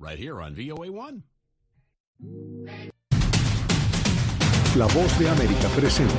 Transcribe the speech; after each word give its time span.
right 0.00 0.18
here 0.18 0.40
on 0.40 0.54
VOA1. 0.54 1.22
La 4.76 4.86
voz 4.86 5.18
de 5.18 5.28
América 5.28 5.68
presenta. 5.74 6.14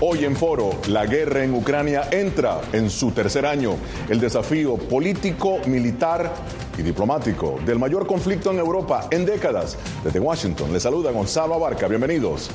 Hoy 0.00 0.24
en 0.24 0.34
Foro, 0.34 0.70
la 0.88 1.06
guerra 1.06 1.44
en 1.44 1.54
Ucrania 1.54 2.08
entra 2.10 2.60
en 2.72 2.88
su 2.88 3.12
tercer 3.12 3.44
año. 3.46 3.76
El 4.08 4.18
desafío 4.18 4.76
político, 4.76 5.58
militar 5.66 6.32
y 6.76 6.82
diplomático 6.82 7.60
del 7.66 7.78
mayor 7.78 8.06
conflicto 8.06 8.50
en 8.50 8.58
Europa 8.58 9.06
en 9.10 9.26
décadas. 9.26 9.76
Desde 10.02 10.18
Washington, 10.18 10.72
le 10.72 10.80
saluda 10.80 11.12
Gonzalo 11.12 11.54
Abarca. 11.54 11.88
Bienvenidos. 11.88 12.50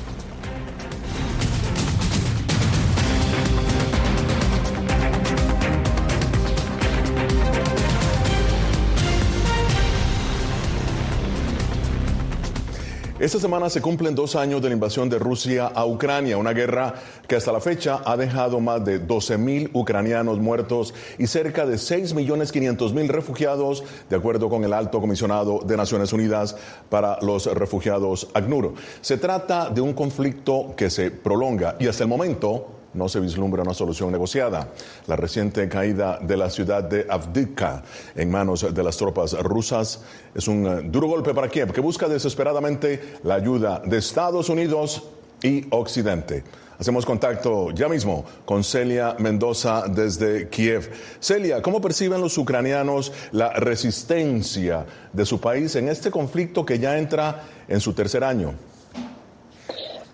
Esta 13.20 13.40
semana 13.40 13.68
se 13.68 13.82
cumplen 13.82 14.14
dos 14.14 14.36
años 14.36 14.62
de 14.62 14.68
la 14.68 14.74
invasión 14.74 15.08
de 15.08 15.18
Rusia 15.18 15.66
a 15.66 15.84
Ucrania, 15.84 16.38
una 16.38 16.52
guerra 16.52 16.94
que 17.26 17.34
hasta 17.34 17.50
la 17.50 17.58
fecha 17.60 18.00
ha 18.04 18.16
dejado 18.16 18.60
más 18.60 18.84
de 18.84 19.00
12 19.00 19.38
mil 19.38 19.70
ucranianos 19.72 20.38
muertos 20.38 20.94
y 21.18 21.26
cerca 21.26 21.66
de 21.66 21.78
6 21.78 22.14
millones 22.14 22.52
500 22.52 22.94
mil 22.94 23.08
refugiados, 23.08 23.82
de 24.08 24.14
acuerdo 24.14 24.48
con 24.48 24.62
el 24.62 24.72
alto 24.72 25.00
comisionado 25.00 25.58
de 25.66 25.76
Naciones 25.76 26.12
Unidas 26.12 26.54
para 26.90 27.18
los 27.20 27.46
refugiados, 27.46 28.28
ACNUR. 28.34 28.74
Se 29.00 29.18
trata 29.18 29.68
de 29.68 29.80
un 29.80 29.94
conflicto 29.94 30.74
que 30.76 30.88
se 30.88 31.10
prolonga 31.10 31.74
y 31.80 31.88
hasta 31.88 32.04
el 32.04 32.08
momento 32.08 32.77
no 32.94 33.08
se 33.08 33.20
vislumbra 33.20 33.62
una 33.62 33.74
solución 33.74 34.10
negociada. 34.12 34.68
La 35.06 35.16
reciente 35.16 35.68
caída 35.68 36.18
de 36.20 36.36
la 36.36 36.50
ciudad 36.50 36.84
de 36.84 37.06
Avdivka 37.08 37.82
en 38.14 38.30
manos 38.30 38.74
de 38.74 38.82
las 38.82 38.96
tropas 38.96 39.32
rusas 39.42 40.00
es 40.34 40.48
un 40.48 40.66
eh, 40.66 40.82
duro 40.84 41.08
golpe 41.08 41.34
para 41.34 41.48
Kiev, 41.48 41.72
que 41.72 41.80
busca 41.80 42.08
desesperadamente 42.08 43.16
la 43.24 43.34
ayuda 43.34 43.82
de 43.84 43.98
Estados 43.98 44.48
Unidos 44.48 45.04
y 45.42 45.66
Occidente. 45.70 46.44
Hacemos 46.78 47.04
contacto 47.04 47.72
ya 47.72 47.88
mismo 47.88 48.24
con 48.44 48.62
Celia 48.62 49.16
Mendoza 49.18 49.84
desde 49.88 50.48
Kiev. 50.48 50.88
Celia, 51.18 51.60
¿cómo 51.60 51.80
perciben 51.80 52.20
los 52.20 52.38
ucranianos 52.38 53.12
la 53.32 53.52
resistencia 53.54 54.86
de 55.12 55.26
su 55.26 55.40
país 55.40 55.74
en 55.74 55.88
este 55.88 56.12
conflicto 56.12 56.64
que 56.64 56.78
ya 56.78 56.96
entra 56.96 57.42
en 57.66 57.80
su 57.80 57.94
tercer 57.94 58.22
año? 58.22 58.54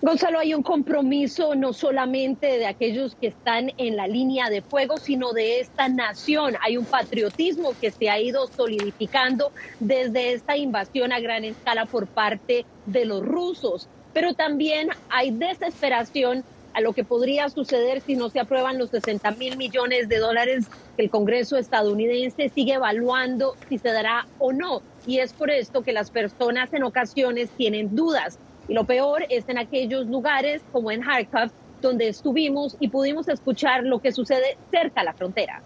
Gonzalo, 0.07 0.39
hay 0.39 0.53
un 0.53 0.63
compromiso 0.63 1.55
no 1.55 1.73
solamente 1.73 2.59
de 2.59 2.67
aquellos 2.67 3.17
que 3.17 3.29
están 3.29 3.71
en 3.79 3.97
la 3.97 4.07
línea 4.07 4.51
de 4.51 4.61
fuego, 4.61 4.99
sino 4.99 5.33
de 5.33 5.61
esta 5.61 5.89
nación. 5.89 6.57
Hay 6.63 6.77
un 6.77 6.87
patriotismo 6.87 7.75
que 7.81 7.91
se 7.91 8.11
ha 8.11 8.21
ido 8.21 8.47
solidificando 8.49 9.55
desde 9.79 10.35
esta 10.35 10.59
invasión 10.59 11.11
a 11.11 11.21
gran 11.21 11.45
escala 11.45 11.87
por 11.87 12.09
parte 12.11 12.67
de 12.85 13.07
los 13.07 13.23
rusos. 13.23 13.89
Pero 14.13 14.35
también 14.35 14.91
hay 15.09 15.31
desesperación 15.31 16.45
a 16.75 16.83
lo 16.83 16.93
que 16.93 17.05
podría 17.07 17.49
suceder 17.49 18.03
si 18.03 18.15
no 18.15 18.29
se 18.29 18.41
aprueban 18.41 18.77
los 18.77 18.91
60 18.91 19.31
mil 19.37 19.57
millones 19.57 20.07
de 20.09 20.19
dólares 20.19 20.69
que 20.99 21.05
el 21.05 21.09
Congreso 21.11 21.57
estadounidense 21.57 22.51
sigue 22.51 22.75
evaluando 22.75 23.57
si 23.71 23.79
se 23.79 23.89
dará 23.89 24.29
o 24.37 24.53
no. 24.53 24.83
Y 25.07 25.21
es 25.21 25.33
por 25.33 25.51
esto 25.51 25.83
que 25.83 25.95
las 25.95 26.11
personas 26.11 26.75
en 26.75 26.83
ocasiones 26.83 27.55
tienen 27.57 27.95
dudas. 27.95 28.39
Y 28.69 28.75
lo 28.75 28.85
peor 28.85 29.25
es 29.29 29.49
en 29.49 29.59
aquellos 29.59 30.07
lugares 30.07 30.63
como 30.73 30.91
en 30.91 31.03
Kharkov, 31.03 31.51
donde 31.81 32.09
estuvimos 32.09 32.77
y 32.81 32.89
pudimos 32.89 33.29
escuchar 33.29 33.85
lo 33.85 34.01
que 34.01 34.13
sucede 34.13 34.57
cerca 34.71 35.03
a 35.03 35.05
la 35.05 35.13
frontera. 35.13 35.61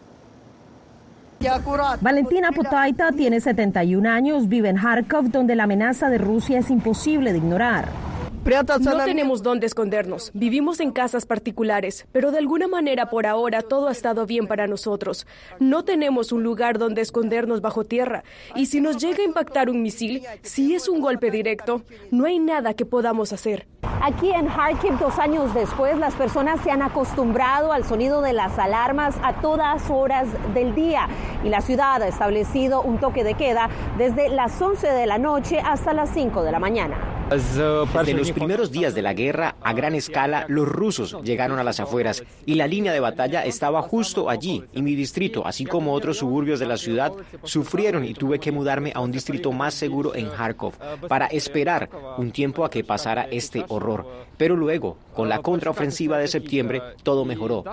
Valentina 2.00 2.50
Potaita 2.50 3.12
tiene 3.12 3.40
71 3.40 4.08
años, 4.08 4.48
vive 4.48 4.70
en 4.70 4.76
Kharkov, 4.76 5.30
donde 5.30 5.54
la 5.54 5.64
amenaza 5.64 6.10
de 6.10 6.18
Rusia 6.18 6.58
es 6.58 6.70
imposible 6.70 7.32
de 7.32 7.38
ignorar. 7.38 8.07
No 8.48 9.04
tenemos 9.04 9.42
dónde 9.42 9.66
escondernos. 9.66 10.30
Vivimos 10.32 10.80
en 10.80 10.90
casas 10.90 11.26
particulares, 11.26 12.06
pero 12.12 12.30
de 12.30 12.38
alguna 12.38 12.66
manera 12.66 13.10
por 13.10 13.26
ahora 13.26 13.60
todo 13.60 13.88
ha 13.88 13.92
estado 13.92 14.24
bien 14.24 14.46
para 14.46 14.66
nosotros. 14.66 15.26
No 15.60 15.84
tenemos 15.84 16.32
un 16.32 16.42
lugar 16.42 16.78
donde 16.78 17.02
escondernos 17.02 17.60
bajo 17.60 17.84
tierra. 17.84 18.24
Y 18.54 18.66
si 18.66 18.80
nos 18.80 18.96
llega 18.96 19.18
a 19.18 19.26
impactar 19.26 19.68
un 19.68 19.82
misil, 19.82 20.22
si 20.42 20.74
es 20.74 20.88
un 20.88 21.02
golpe 21.02 21.30
directo, 21.30 21.82
no 22.10 22.24
hay 22.24 22.38
nada 22.38 22.72
que 22.72 22.86
podamos 22.86 23.34
hacer. 23.34 23.66
Aquí 24.00 24.30
en 24.30 24.46
Kharkiv, 24.46 24.98
dos 24.98 25.18
años 25.18 25.52
después, 25.54 25.98
las 25.98 26.14
personas 26.14 26.60
se 26.62 26.70
han 26.70 26.80
acostumbrado 26.82 27.72
al 27.72 27.84
sonido 27.84 28.22
de 28.22 28.32
las 28.32 28.58
alarmas 28.58 29.14
a 29.22 29.40
todas 29.40 29.90
horas 29.90 30.26
del 30.54 30.74
día 30.74 31.08
y 31.44 31.48
la 31.48 31.60
ciudad 31.60 32.02
ha 32.02 32.08
establecido 32.08 32.80
un 32.80 32.98
toque 32.98 33.24
de 33.24 33.34
queda 33.34 33.68
desde 33.98 34.30
las 34.30 34.60
11 34.60 34.86
de 34.86 35.06
la 35.06 35.18
noche 35.18 35.60
hasta 35.60 35.92
las 35.92 36.10
5 36.14 36.42
de 36.44 36.52
la 36.52 36.58
mañana. 36.58 36.96
Desde 37.30 38.14
los 38.14 38.32
primeros 38.38 38.70
días 38.70 38.94
de 38.94 39.02
la 39.02 39.14
guerra, 39.14 39.56
a 39.62 39.72
gran 39.72 39.94
escala, 39.94 40.46
los 40.48 40.68
rusos 40.68 41.16
llegaron 41.22 41.58
a 41.58 41.64
las 41.64 41.80
afueras 41.80 42.22
y 42.46 42.54
la 42.54 42.66
línea 42.66 42.92
de 42.92 43.00
batalla 43.00 43.44
estaba 43.44 43.82
justo 43.82 44.30
allí. 44.30 44.64
Y 44.72 44.82
mi 44.82 44.94
distrito, 44.94 45.46
así 45.46 45.64
como 45.64 45.92
otros 45.92 46.18
suburbios 46.18 46.60
de 46.60 46.66
la 46.66 46.76
ciudad, 46.76 47.12
sufrieron 47.42 48.04
y 48.04 48.14
tuve 48.14 48.38
que 48.38 48.52
mudarme 48.52 48.92
a 48.94 49.00
un 49.00 49.10
distrito 49.10 49.50
más 49.52 49.74
seguro 49.74 50.14
en 50.14 50.28
Kharkov 50.28 50.74
para 51.08 51.26
esperar 51.26 51.90
un 52.16 52.30
tiempo 52.30 52.64
a 52.64 52.70
que 52.70 52.84
pasara 52.84 53.26
este 53.30 53.64
horror. 53.68 54.06
Pero 54.36 54.54
luego, 54.54 54.96
con 55.14 55.28
la 55.28 55.40
contraofensiva 55.40 56.16
de 56.16 56.28
septiembre, 56.28 56.80
todo 57.02 57.24
mejoró. 57.24 57.64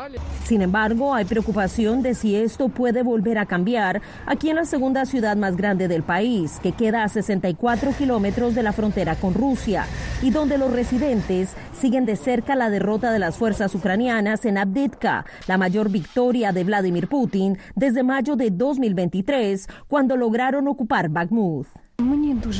Sin 0.45 0.63
embargo, 0.63 1.13
hay 1.13 1.25
preocupación 1.25 2.01
de 2.01 2.15
si 2.15 2.35
esto 2.35 2.69
puede 2.69 3.03
volver 3.03 3.37
a 3.37 3.45
cambiar 3.45 4.01
aquí 4.25 4.49
en 4.49 4.55
la 4.55 4.65
segunda 4.65 5.05
ciudad 5.05 5.37
más 5.37 5.55
grande 5.55 5.87
del 5.87 6.01
país, 6.01 6.59
que 6.63 6.71
queda 6.71 7.03
a 7.03 7.09
64 7.09 7.91
kilómetros 7.95 8.55
de 8.55 8.63
la 8.63 8.73
frontera 8.73 9.15
con 9.15 9.35
Rusia 9.35 9.85
y 10.21 10.31
donde 10.31 10.54
los 10.57 10.71
residentes 10.71 11.55
siguen 11.73 12.05
de 12.05 12.15
cerca 12.15 12.55
la 12.55 12.69
derrota 12.69 13.11
de 13.11 13.19
las 13.19 13.37
fuerzas 13.37 13.75
ucranianas 13.75 14.45
en 14.45 14.57
Abditka, 14.57 15.25
la 15.47 15.57
mayor 15.57 15.89
victoria 15.89 16.51
de 16.51 16.63
Vladimir 16.63 17.07
Putin 17.07 17.57
desde 17.75 18.03
mayo 18.03 18.35
de 18.35 18.51
2023, 18.51 19.67
cuando 19.87 20.17
lograron 20.17 20.67
ocupar 20.67 21.09
Bakhmut. 21.09 21.67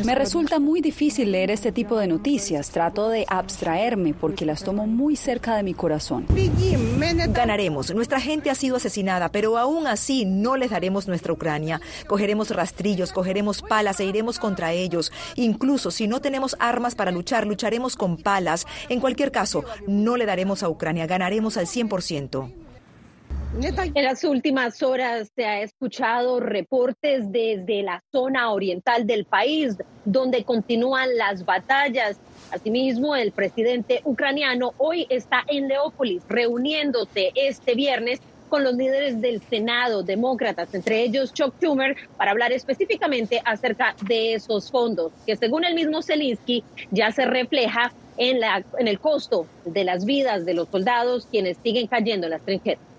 Me 0.04 0.16
resulta 0.16 0.60
muy 0.60 0.82
difícil 0.82 1.32
leer 1.32 1.52
este 1.52 1.72
tipo 1.72 1.98
de 1.98 2.08
noticias. 2.08 2.70
Trato 2.70 3.10
de 3.10 3.26
abstraerme 3.28 4.14
porque 4.14 4.46
las 4.46 4.64
tomo 4.64 4.88
muy 4.88 5.16
cerca 5.16 5.56
de 5.56 5.64
mi 5.64 5.74
corazón. 5.74 6.26
Ganaremos. 7.30 7.94
Nuestra 7.94 8.20
gente 8.20 8.50
ha 8.50 8.56
sido 8.56 8.78
asesinada, 8.78 9.30
pero 9.30 9.58
aún 9.58 9.88
así 9.88 10.26
no 10.26 10.58
les 10.58 10.72
daremos 10.72 11.08
nuestra 11.08 11.34
Ucrania. 11.34 11.82
Cogeremos 12.08 12.50
rastrillos, 12.52 13.12
cogeremos 13.12 13.62
palas 13.62 14.00
e 14.00 14.06
iremos 14.06 14.40
contra 14.40 14.74
ellos. 14.74 15.12
Incluso 15.36 15.92
si 15.92 16.08
no 16.08 16.22
tenemos 16.22 16.56
armas 16.60 16.96
para 16.96 17.12
luchar, 17.12 17.46
lucharemos 17.46 17.96
con 17.96 18.18
palas. 18.18 18.66
En 18.90 19.00
cualquier 19.00 19.32
caso, 19.32 19.66
no 19.88 20.18
le 20.18 20.26
daremos 20.26 20.64
a 20.64 20.70
Ucrania. 20.70 21.08
Ganaremos 21.08 21.58
al 21.58 21.68
100%. 21.68 22.65
En 23.58 24.04
las 24.04 24.26
últimas 24.26 24.84
horas 24.84 25.30
se 25.34 25.46
ha 25.46 25.62
escuchado 25.62 26.42
reportes 26.42 27.32
desde 27.32 27.84
la 27.84 28.04
zona 28.12 28.52
oriental 28.52 29.08
del 29.08 29.24
país, 29.24 29.78
donde 30.04 30.44
continúan 30.44 31.16
las 31.16 31.46
batallas. 31.46 32.18
Asimismo, 32.52 33.16
el 33.16 33.32
presidente 33.32 34.02
ucraniano 34.04 34.74
hoy 34.76 35.08
está 35.10 35.46
en 35.48 35.70
Leópolis, 35.70 36.22
reuniéndose 36.28 37.32
este 37.34 37.76
viernes 37.76 38.20
con 38.50 38.66
los 38.66 38.76
líderes 38.76 39.22
del 39.22 39.42
Senado, 39.50 40.04
demócratas, 40.04 40.74
entre 40.74 41.04
ellos 41.04 41.32
Chuck 41.32 41.56
Schumer, 41.56 41.96
para 42.18 42.32
hablar 42.32 42.52
específicamente 42.52 43.42
acerca 43.46 43.96
de 44.02 44.34
esos 44.34 44.70
fondos, 44.70 45.14
que 45.26 45.38
según 45.38 45.64
el 45.64 45.76
mismo 45.76 46.02
Zelensky 46.02 46.62
ya 46.92 47.10
se 47.14 47.26
refleja 47.26 47.94
en, 48.18 48.40
en 48.78 48.88
el 48.90 49.00
costo 49.00 49.48
de 49.64 49.86
las 49.86 50.04
vidas 50.04 50.44
de 50.46 50.56
los 50.56 50.68
soldados 50.68 51.26
quienes 51.32 51.58
siguen 51.64 51.88
cayendo 51.88 52.28
en 52.28 52.32
las 52.32 52.44
trincheras. 52.44 52.95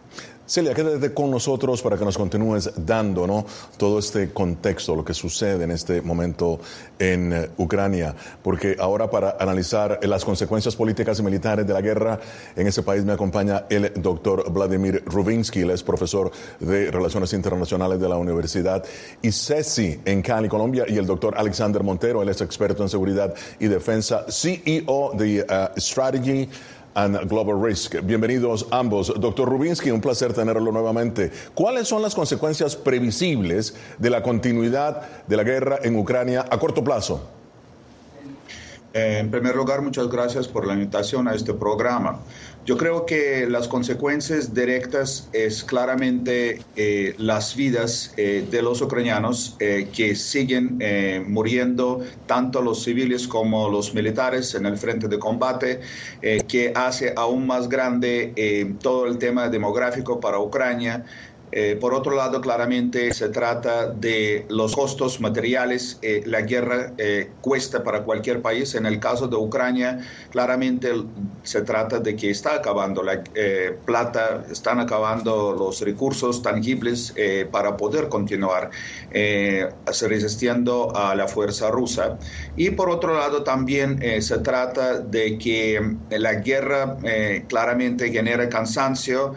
Celia, 0.48 0.74
quédate 0.74 1.12
con 1.12 1.28
nosotros 1.28 1.82
para 1.82 1.98
que 1.98 2.04
nos 2.04 2.16
continúes 2.16 2.70
dando 2.76 3.44
todo 3.76 3.98
este 3.98 4.32
contexto, 4.32 4.94
lo 4.94 5.04
que 5.04 5.12
sucede 5.12 5.64
en 5.64 5.72
este 5.72 6.02
momento 6.02 6.60
en 7.00 7.32
eh, 7.32 7.50
Ucrania, 7.56 8.14
porque 8.44 8.76
ahora 8.78 9.10
para 9.10 9.36
analizar 9.40 9.98
las 10.02 10.24
consecuencias 10.24 10.76
políticas 10.76 11.18
y 11.18 11.24
militares 11.24 11.66
de 11.66 11.72
la 11.72 11.80
guerra 11.80 12.20
en 12.54 12.64
ese 12.68 12.84
país 12.84 13.04
me 13.04 13.12
acompaña 13.12 13.64
el 13.68 13.92
doctor 13.96 14.48
Vladimir 14.52 15.02
Rubinsky, 15.06 15.62
él 15.62 15.70
es 15.70 15.82
profesor 15.82 16.30
de 16.60 16.92
Relaciones 16.92 17.32
Internacionales 17.32 17.98
de 17.98 18.08
la 18.08 18.16
Universidad 18.16 18.84
ICESI 19.22 20.02
en 20.04 20.22
Cali, 20.22 20.48
Colombia, 20.48 20.84
y 20.86 20.96
el 20.96 21.06
doctor 21.06 21.34
Alexander 21.36 21.82
Montero, 21.82 22.22
él 22.22 22.28
es 22.28 22.40
experto 22.40 22.84
en 22.84 22.88
seguridad 22.88 23.34
y 23.58 23.66
defensa, 23.66 24.24
CEO 24.28 25.10
de 25.16 25.42
uh, 25.42 25.80
Strategy 25.80 26.48
and 26.96 27.28
Global 27.28 27.62
Risk. 27.62 27.94
Bienvenidos 28.02 28.66
ambos. 28.70 29.12
Doctor 29.20 29.48
Rubinsky, 29.48 29.90
un 29.90 30.00
placer 30.00 30.32
tenerlo 30.32 30.72
nuevamente. 30.72 31.30
¿Cuáles 31.54 31.86
son 31.86 32.02
las 32.02 32.14
consecuencias 32.14 32.74
previsibles 32.74 33.76
de 33.98 34.10
la 34.10 34.22
continuidad 34.22 35.02
de 35.26 35.36
la 35.36 35.44
guerra 35.44 35.78
en 35.82 35.96
Ucrania 35.96 36.44
a 36.50 36.58
corto 36.58 36.82
plazo? 36.82 37.35
Eh, 38.96 39.18
en 39.18 39.30
primer 39.30 39.54
lugar, 39.54 39.82
muchas 39.82 40.08
gracias 40.08 40.48
por 40.48 40.66
la 40.66 40.72
invitación 40.72 41.28
a 41.28 41.34
este 41.34 41.52
programa. 41.52 42.18
Yo 42.64 42.78
creo 42.78 43.04
que 43.04 43.46
las 43.46 43.68
consecuencias 43.68 44.54
directas 44.54 45.28
es 45.34 45.62
claramente 45.62 46.62
eh, 46.76 47.14
las 47.18 47.54
vidas 47.54 48.14
eh, 48.16 48.48
de 48.50 48.62
los 48.62 48.80
ucranianos 48.80 49.56
que 49.58 50.14
siguen 50.14 50.78
muriendo, 51.28 52.00
tanto 52.24 52.62
los 52.62 52.82
civiles 52.82 53.28
como 53.28 53.68
los 53.68 53.94
militares 53.94 54.54
en 54.54 54.64
el 54.64 54.78
frente 54.78 55.08
de 55.08 55.18
combate, 55.18 55.80
que 56.48 56.72
hace 56.74 57.12
aún 57.16 57.46
más 57.46 57.68
grande 57.68 58.76
todo 58.80 59.06
el 59.06 59.18
tema 59.18 59.48
demográfico 59.48 60.18
para 60.18 60.40
Ucrania. 60.40 61.04
Eh, 61.52 61.76
por 61.80 61.94
otro 61.94 62.16
lado, 62.16 62.40
claramente 62.40 63.14
se 63.14 63.28
trata 63.28 63.86
de 63.86 64.46
los 64.48 64.74
costos 64.74 65.20
materiales. 65.20 65.98
Eh, 66.02 66.22
la 66.26 66.42
guerra 66.42 66.92
eh, 66.98 67.30
cuesta 67.40 67.84
para 67.84 68.02
cualquier 68.02 68.42
país. 68.42 68.74
En 68.74 68.86
el 68.86 68.98
caso 68.98 69.28
de 69.28 69.36
Ucrania, 69.36 70.00
claramente 70.30 70.90
se 71.44 71.62
trata 71.62 72.00
de 72.00 72.16
que 72.16 72.30
está 72.30 72.56
acabando 72.56 73.02
la 73.02 73.22
plata, 73.84 74.44
están 74.50 74.80
acabando 74.80 75.54
los 75.56 75.80
recursos 75.80 76.42
tangibles 76.42 77.14
para 77.50 77.76
poder 77.76 78.08
continuar 78.08 78.70
resistiendo 79.10 80.94
a 80.96 81.14
la 81.14 81.28
fuerza 81.28 81.70
rusa. 81.70 82.18
Y 82.56 82.70
por 82.70 82.90
otro 82.90 83.14
lado, 83.14 83.42
también 83.42 84.00
se 84.20 84.38
trata 84.38 84.98
de 84.98 85.38
que 85.38 85.96
la 86.10 86.34
guerra 86.34 86.96
claramente 87.48 88.10
genera 88.10 88.48
cansancio. 88.48 89.34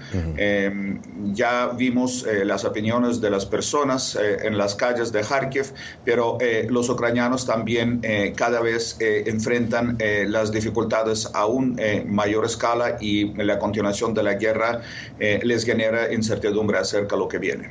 ya 1.34 1.68
vimos 1.78 1.99
eh, 2.00 2.46
las 2.46 2.64
opiniones 2.64 3.20
de 3.20 3.30
las 3.30 3.46
personas 3.46 4.16
eh, 4.16 4.38
en 4.44 4.58
las 4.58 4.76
calles 4.76 5.12
de 5.12 5.22
Kharkiv, 5.22 5.74
pero 6.06 6.38
eh, 6.40 6.66
los 6.70 6.88
ucranianos 6.90 7.46
también 7.46 8.02
cada 8.36 8.62
vez 8.62 8.98
enfrentan 9.00 9.98
las 10.28 10.52
dificultades 10.52 11.30
aún 11.34 11.80
mayor 12.08 12.46
escala 12.46 12.98
y 13.00 13.34
la 13.36 13.60
continuación 13.60 14.14
de 14.14 14.24
la 14.24 14.34
guerra 14.36 14.82
les 15.20 15.66
genera 15.66 16.14
incertidumbre 16.14 16.78
acerca 16.78 17.16
de 17.16 17.20
lo 17.20 17.28
que 17.28 17.38
viene. 17.38 17.70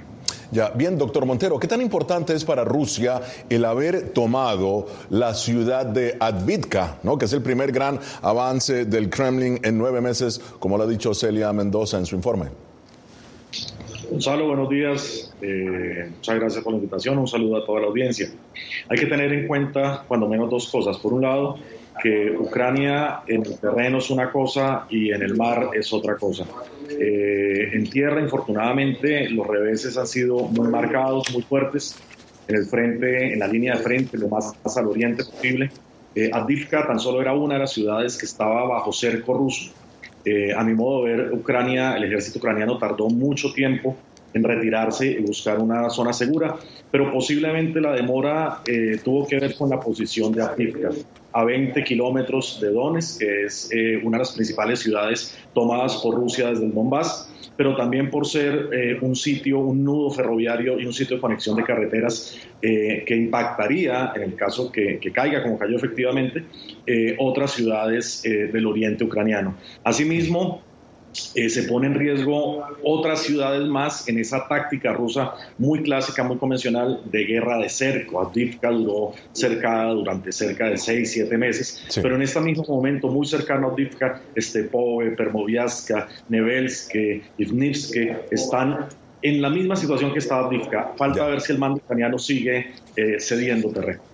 Ya, 0.50 0.70
bien, 0.70 0.96
doctor 0.96 1.26
Montero, 1.26 1.58
¿qué 1.58 1.69
tan 1.69 1.82
importante 1.82 2.34
es 2.34 2.44
para 2.44 2.64
Rusia 2.64 3.20
el 3.50 3.64
haber 3.64 4.10
tomado 4.10 4.86
la 5.10 5.34
ciudad 5.34 5.84
de 5.84 6.16
Advitka, 6.20 6.98
¿no? 7.02 7.19
que 7.19 7.26
es 7.26 7.32
el 7.32 7.42
primer 7.42 7.70
gran 7.70 8.00
avance 8.22 8.84
del 8.86 9.10
Kremlin 9.10 9.60
en 9.62 9.76
nueve 9.76 10.00
meses, 10.00 10.40
como 10.58 10.78
lo 10.78 10.84
ha 10.84 10.86
dicho 10.86 11.12
Celia 11.12 11.52
Mendoza 11.52 11.98
en 11.98 12.06
su 12.06 12.14
informe? 12.16 12.68
Gonzalo, 14.10 14.46
buenos 14.46 14.70
días. 14.70 15.34
Eh, 15.43 16.10
muchas 16.16 16.34
gracias 16.37 16.64
por 16.64 16.72
la 16.72 16.78
invitación. 16.78 17.19
Un 17.19 17.28
saludo 17.28 17.58
a 17.58 17.66
toda 17.66 17.81
la 17.81 17.88
audiencia. 17.88 18.31
Hay 18.88 18.99
que 18.99 19.06
tener 19.06 19.31
en 19.32 19.46
cuenta, 19.46 20.05
cuando 20.08 20.26
menos, 20.26 20.49
dos 20.49 20.69
cosas. 20.69 20.96
Por 20.96 21.12
un 21.12 21.22
lado, 21.22 21.58
que 22.02 22.31
Ucrania 22.31 23.20
en 23.26 23.44
el 23.44 23.58
terreno 23.58 23.99
es 23.99 24.08
una 24.08 24.32
cosa 24.32 24.87
y 24.88 25.12
en 25.12 25.22
el 25.22 25.37
mar 25.37 25.70
es 25.75 25.93
otra 25.93 26.16
cosa. 26.16 26.46
Eh, 26.88 27.70
en 27.75 27.90
tierra, 27.90 28.20
infortunadamente, 28.22 29.28
los 29.28 29.46
reveses 29.46 29.99
han 29.99 30.06
sido 30.06 30.38
muy 30.38 30.69
marcados, 30.69 31.31
muy 31.32 31.43
fuertes. 31.43 31.94
En 32.46 32.56
el 32.56 32.64
frente, 32.64 33.34
en 33.34 33.38
la 33.40 33.46
línea 33.46 33.76
de 33.76 33.82
frente, 33.82 34.16
lo 34.16 34.28
más, 34.28 34.54
al 34.76 34.87
oriente 34.87 35.22
posible. 35.22 35.70
Eh, 36.14 36.31
Adivka 36.32 36.87
tan 36.87 36.99
solo 36.99 37.20
era 37.20 37.34
una 37.34 37.54
de 37.54 37.61
las 37.61 37.72
ciudades 37.75 38.16
que 38.16 38.25
estaba 38.25 38.64
bajo 38.64 38.90
cerco 38.90 39.34
ruso. 39.34 39.70
Eh, 40.28 40.52
a 40.54 40.62
mi 40.62 40.75
modo 40.75 41.04
de 41.04 41.16
ver, 41.16 41.32
Ucrania, 41.32 41.96
el 41.96 42.04
ejército 42.04 42.38
ucraniano 42.38 42.76
tardó 42.76 43.08
mucho 43.08 43.50
tiempo 43.54 43.96
en 44.34 44.44
retirarse 44.44 45.06
y 45.06 45.22
buscar 45.22 45.58
una 45.58 45.88
zona 45.88 46.12
segura, 46.12 46.56
pero 46.90 47.10
posiblemente 47.10 47.80
la 47.80 47.92
demora 47.92 48.60
eh, 48.66 49.00
tuvo 49.02 49.26
que 49.26 49.38
ver 49.38 49.54
con 49.56 49.70
la 49.70 49.80
posición 49.80 50.32
de 50.32 50.42
Avdiivka, 50.42 50.90
a 51.32 51.44
20 51.44 51.82
kilómetros 51.82 52.60
de 52.60 52.70
Donetsk, 52.70 53.20
que 53.20 53.44
es 53.44 53.70
eh, 53.72 53.98
una 54.04 54.19
de 54.19 54.25
las 54.25 54.32
principales 54.32 54.80
ciudades 54.80 55.38
tomadas 55.54 55.96
por 55.96 56.14
Rusia 56.14 56.50
desde 56.50 56.66
el 56.66 56.75
Donbass 56.75 57.27
pero 57.58 57.75
también 57.75 58.08
por 58.08 58.25
ser 58.25 58.70
eh, 58.72 58.96
un 59.00 59.16
sitio, 59.16 59.58
un 59.58 59.82
nudo 59.82 60.12
ferroviario 60.12 60.78
y 60.78 60.87
un 60.87 60.93
sitio 60.93 61.16
de 61.16 61.20
conexión 61.20 61.56
de 61.56 61.64
carreteras 61.64 62.38
eh, 62.62 63.02
que 63.05 63.16
impactaría, 63.16 64.12
en 64.14 64.22
el 64.22 64.34
caso 64.37 64.70
que, 64.70 65.00
caiga, 65.12 65.43
como 65.43 65.58
cayó 65.58 65.75
efectivamente, 65.75 66.44
eh, 66.87 67.16
otras 67.19 67.50
ciudades 67.50 68.22
del 68.22 68.64
oriente 68.64 69.02
ucraniano. 69.02 69.56
Asimismo, 69.82 70.62
eh, 71.34 71.49
se 71.49 71.62
pone 71.64 71.87
en 71.87 71.94
riesgo 71.94 72.64
otras 72.82 73.22
ciudades 73.22 73.66
más 73.66 74.08
en 74.08 74.19
esa 74.19 74.46
táctica 74.46 74.93
rusa 74.93 75.34
muy 75.58 75.82
clásica, 75.82 76.22
muy 76.22 76.37
convencional 76.37 77.00
de 77.05 77.25
guerra 77.25 77.58
de 77.58 77.69
cerco. 77.69 78.20
Adivka 78.20 78.70
duró 78.70 79.12
cercada 79.32 79.93
durante 79.93 80.32
cerca 80.32 80.66
de 80.66 80.76
seis, 80.76 81.12
siete 81.12 81.37
meses, 81.37 81.84
pero 82.02 82.16
en 82.16 82.22
este 82.22 82.40
mismo 82.40 82.64
momento, 82.69 83.08
muy 83.08 83.26
cercano 83.26 83.69
a 83.69 83.72
Adivka, 83.72 84.20
Stepove, 84.37 85.12
Permoviaska, 85.12 86.08
Nevelske, 86.28 87.22
Ivnivske 87.38 88.16
están 88.31 88.87
en 89.22 89.43
la 89.43 89.50
misma 89.50 89.76
situación 89.76 90.12
que 90.12 90.20
está 90.20 90.38
Adivka. 90.38 90.93
Falta 90.96 91.26
ver 91.26 91.40
si 91.40 91.52
el 91.52 91.58
mando 91.58 91.78
ucraniano 91.78 92.19
sigue 92.19 92.72
eh, 92.96 93.16
cediendo 93.19 93.70
terreno. 93.70 94.07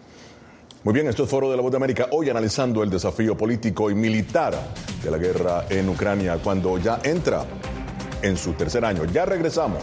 Muy 0.84 0.92
bien, 0.92 1.06
esto 1.06 1.24
es 1.24 1.30
Foro 1.30 1.50
de 1.50 1.56
la 1.56 1.62
Voz 1.62 1.70
de 1.70 1.78
América, 1.78 2.08
hoy 2.10 2.28
analizando 2.28 2.82
el 2.82 2.90
desafío 2.90 3.34
político 3.34 3.90
y 3.90 3.94
militar 3.94 4.54
de 5.02 5.10
la 5.10 5.16
guerra 5.16 5.64
en 5.70 5.88
Ucrania 5.88 6.36
cuando 6.44 6.76
ya 6.76 7.00
entra 7.02 7.46
en 8.20 8.36
su 8.36 8.52
tercer 8.52 8.84
año. 8.84 9.06
Ya 9.06 9.24
regresamos. 9.24 9.82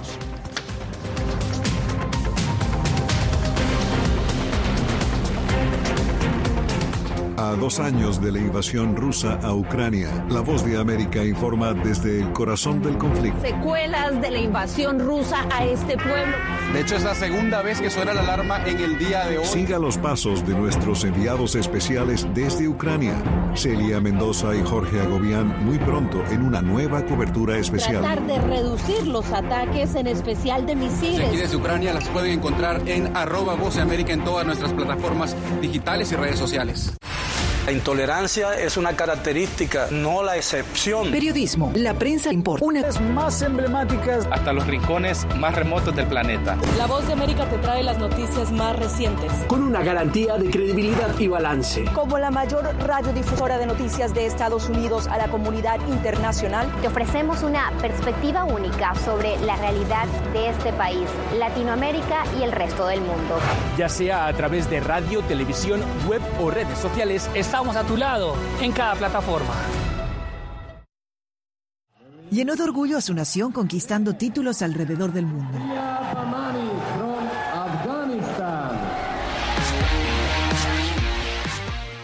A 7.35 7.55
dos 7.55 7.79
años 7.79 8.21
de 8.21 8.31
la 8.31 8.37
invasión 8.37 8.95
rusa 8.95 9.39
a 9.41 9.55
Ucrania, 9.55 10.27
La 10.29 10.41
Voz 10.41 10.63
de 10.63 10.77
América 10.77 11.25
informa 11.25 11.73
desde 11.73 12.21
el 12.21 12.31
corazón 12.31 12.79
del 12.83 12.99
conflicto. 12.99 13.41
Secuelas 13.41 14.21
de 14.21 14.29
la 14.29 14.39
invasión 14.39 14.99
rusa 14.99 15.47
a 15.51 15.65
este 15.65 15.97
pueblo. 15.97 16.37
De 16.73 16.79
hecho, 16.79 16.95
es 16.95 17.03
la 17.03 17.13
segunda 17.13 17.61
vez 17.61 17.81
que 17.81 17.89
suena 17.89 18.13
la 18.13 18.21
alarma 18.21 18.65
en 18.65 18.79
el 18.79 18.97
día 18.97 19.25
de 19.25 19.37
hoy. 19.39 19.45
Siga 19.45 19.77
los 19.77 19.97
pasos 19.97 20.45
de 20.47 20.53
nuestros 20.53 21.03
enviados 21.03 21.55
especiales 21.55 22.25
desde 22.33 22.67
Ucrania, 22.69 23.13
Celia 23.55 23.99
Mendoza 23.99 24.55
y 24.55 24.63
Jorge 24.63 25.01
Agobián, 25.01 25.65
muy 25.65 25.77
pronto 25.79 26.23
en 26.31 26.41
una 26.43 26.61
nueva 26.61 27.05
cobertura 27.05 27.57
especial. 27.57 28.01
Tratar 28.01 28.25
de 28.25 28.39
reducir 28.39 29.05
los 29.05 29.29
ataques, 29.33 29.95
en 29.95 30.07
especial 30.07 30.65
de 30.65 30.77
misiles. 30.77 31.27
Aquí 31.27 31.37
desde 31.37 31.57
Ucrania 31.57 31.93
las 31.93 32.07
pueden 32.07 32.31
encontrar 32.31 32.81
en 32.87 33.17
arroba 33.17 33.55
Voz 33.55 33.75
de 33.75 33.81
América 33.81 34.13
en 34.13 34.23
todas 34.23 34.45
nuestras 34.45 34.71
plataformas 34.71 35.35
digitales 35.61 36.09
y 36.13 36.15
redes 36.15 36.39
sociales. 36.39 36.93
La 37.65 37.73
intolerancia 37.73 38.55
es 38.55 38.75
una 38.75 38.95
característica, 38.95 39.87
no 39.91 40.23
la 40.23 40.35
excepción. 40.35 41.11
Periodismo, 41.11 41.71
la 41.75 41.93
prensa 41.93 42.33
importa. 42.33 42.65
Una 42.65 42.79
de 42.79 42.87
las 42.87 42.99
más 42.99 43.39
emblemáticas. 43.43 44.27
Hasta 44.31 44.51
los 44.51 44.65
rincones 44.65 45.27
más 45.37 45.53
remotos 45.53 45.95
del 45.95 46.07
planeta. 46.07 46.57
La 46.79 46.87
voz 46.87 47.05
de 47.05 47.13
América 47.13 47.47
te 47.47 47.59
trae 47.59 47.83
las 47.83 47.99
noticias 47.99 48.51
más 48.51 48.75
recientes. 48.77 49.31
Con 49.47 49.61
una 49.61 49.83
garantía 49.83 50.37
de 50.37 50.49
credibilidad 50.49 51.17
y 51.19 51.27
balance. 51.27 51.85
Como 51.93 52.17
la 52.17 52.31
mayor 52.31 52.63
radiodifusora 52.79 53.59
de 53.59 53.67
noticias 53.67 54.11
de 54.15 54.25
Estados 54.25 54.67
Unidos 54.67 55.05
a 55.05 55.19
la 55.19 55.27
comunidad 55.27 55.79
internacional. 55.87 56.67
Te 56.81 56.87
ofrecemos 56.87 57.43
una 57.43 57.71
perspectiva 57.79 58.43
única 58.43 58.95
sobre 58.95 59.37
la 59.41 59.55
realidad 59.57 60.07
de 60.33 60.49
este 60.49 60.73
país, 60.73 61.07
Latinoamérica 61.37 62.23
y 62.39 62.41
el 62.41 62.51
resto 62.51 62.87
del 62.87 63.01
mundo. 63.01 63.37
Ya 63.77 63.87
sea 63.87 64.25
a 64.25 64.33
través 64.33 64.67
de 64.67 64.79
radio, 64.79 65.21
televisión, 65.21 65.79
web 66.07 66.21
o 66.39 66.49
redes 66.49 66.79
sociales, 66.79 67.29
Estamos 67.51 67.75
a 67.75 67.83
tu 67.83 67.97
lado 67.97 68.33
en 68.61 68.71
cada 68.71 68.95
plataforma. 68.95 69.53
Llenó 72.29 72.55
de 72.55 72.63
orgullo 72.63 72.97
a 72.97 73.01
su 73.01 73.13
nación 73.13 73.51
conquistando 73.51 74.13
títulos 74.13 74.61
alrededor 74.61 75.11
del 75.11 75.25
mundo. 75.25 75.59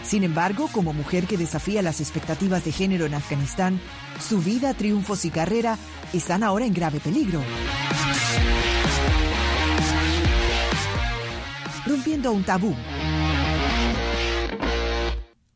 Sin 0.02 0.22
embargo, 0.22 0.68
como 0.70 0.92
mujer 0.92 1.26
que 1.26 1.38
desafía 1.38 1.80
las 1.80 2.02
expectativas 2.02 2.66
de 2.66 2.72
género 2.72 3.06
en 3.06 3.14
Afganistán, 3.14 3.80
su 4.20 4.42
vida, 4.42 4.74
triunfos 4.74 5.24
y 5.24 5.30
carrera 5.30 5.78
están 6.12 6.42
ahora 6.42 6.66
en 6.66 6.74
grave 6.74 7.00
peligro. 7.00 7.40
Rompiendo 11.86 12.32
un 12.32 12.44
tabú. 12.44 12.76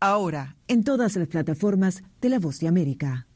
Ahora, 0.04 0.56
en 0.66 0.82
todas 0.82 1.14
las 1.14 1.28
plataformas 1.28 2.02
de 2.20 2.28
La 2.28 2.40
Voz 2.40 2.58
de 2.58 2.66
América. 2.66 3.28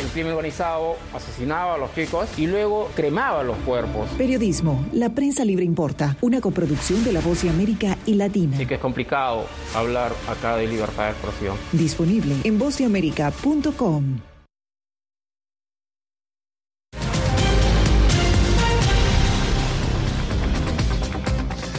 El 0.00 0.06
crimen 0.06 0.32
organizado 0.32 0.96
asesinaba 1.12 1.74
a 1.74 1.76
los 1.76 1.94
chicos 1.94 2.30
y 2.38 2.46
luego 2.46 2.88
cremaba 2.96 3.42
los 3.42 3.58
cuerpos. 3.58 4.08
Periodismo, 4.16 4.86
la 4.94 5.10
prensa 5.10 5.44
libre 5.44 5.66
importa, 5.66 6.16
una 6.22 6.40
coproducción 6.40 7.04
de 7.04 7.12
La 7.12 7.20
Voz 7.20 7.42
de 7.42 7.50
América 7.50 7.98
y 8.06 8.14
Latina. 8.14 8.56
Sí 8.56 8.64
que 8.64 8.76
es 8.76 8.80
complicado 8.80 9.44
hablar 9.74 10.12
acá 10.30 10.56
de 10.56 10.66
libertad 10.66 11.04
de 11.04 11.10
expresión. 11.10 11.58
Disponible 11.72 12.36
en 12.42 12.58
vozdeamerica.com. 12.58 14.31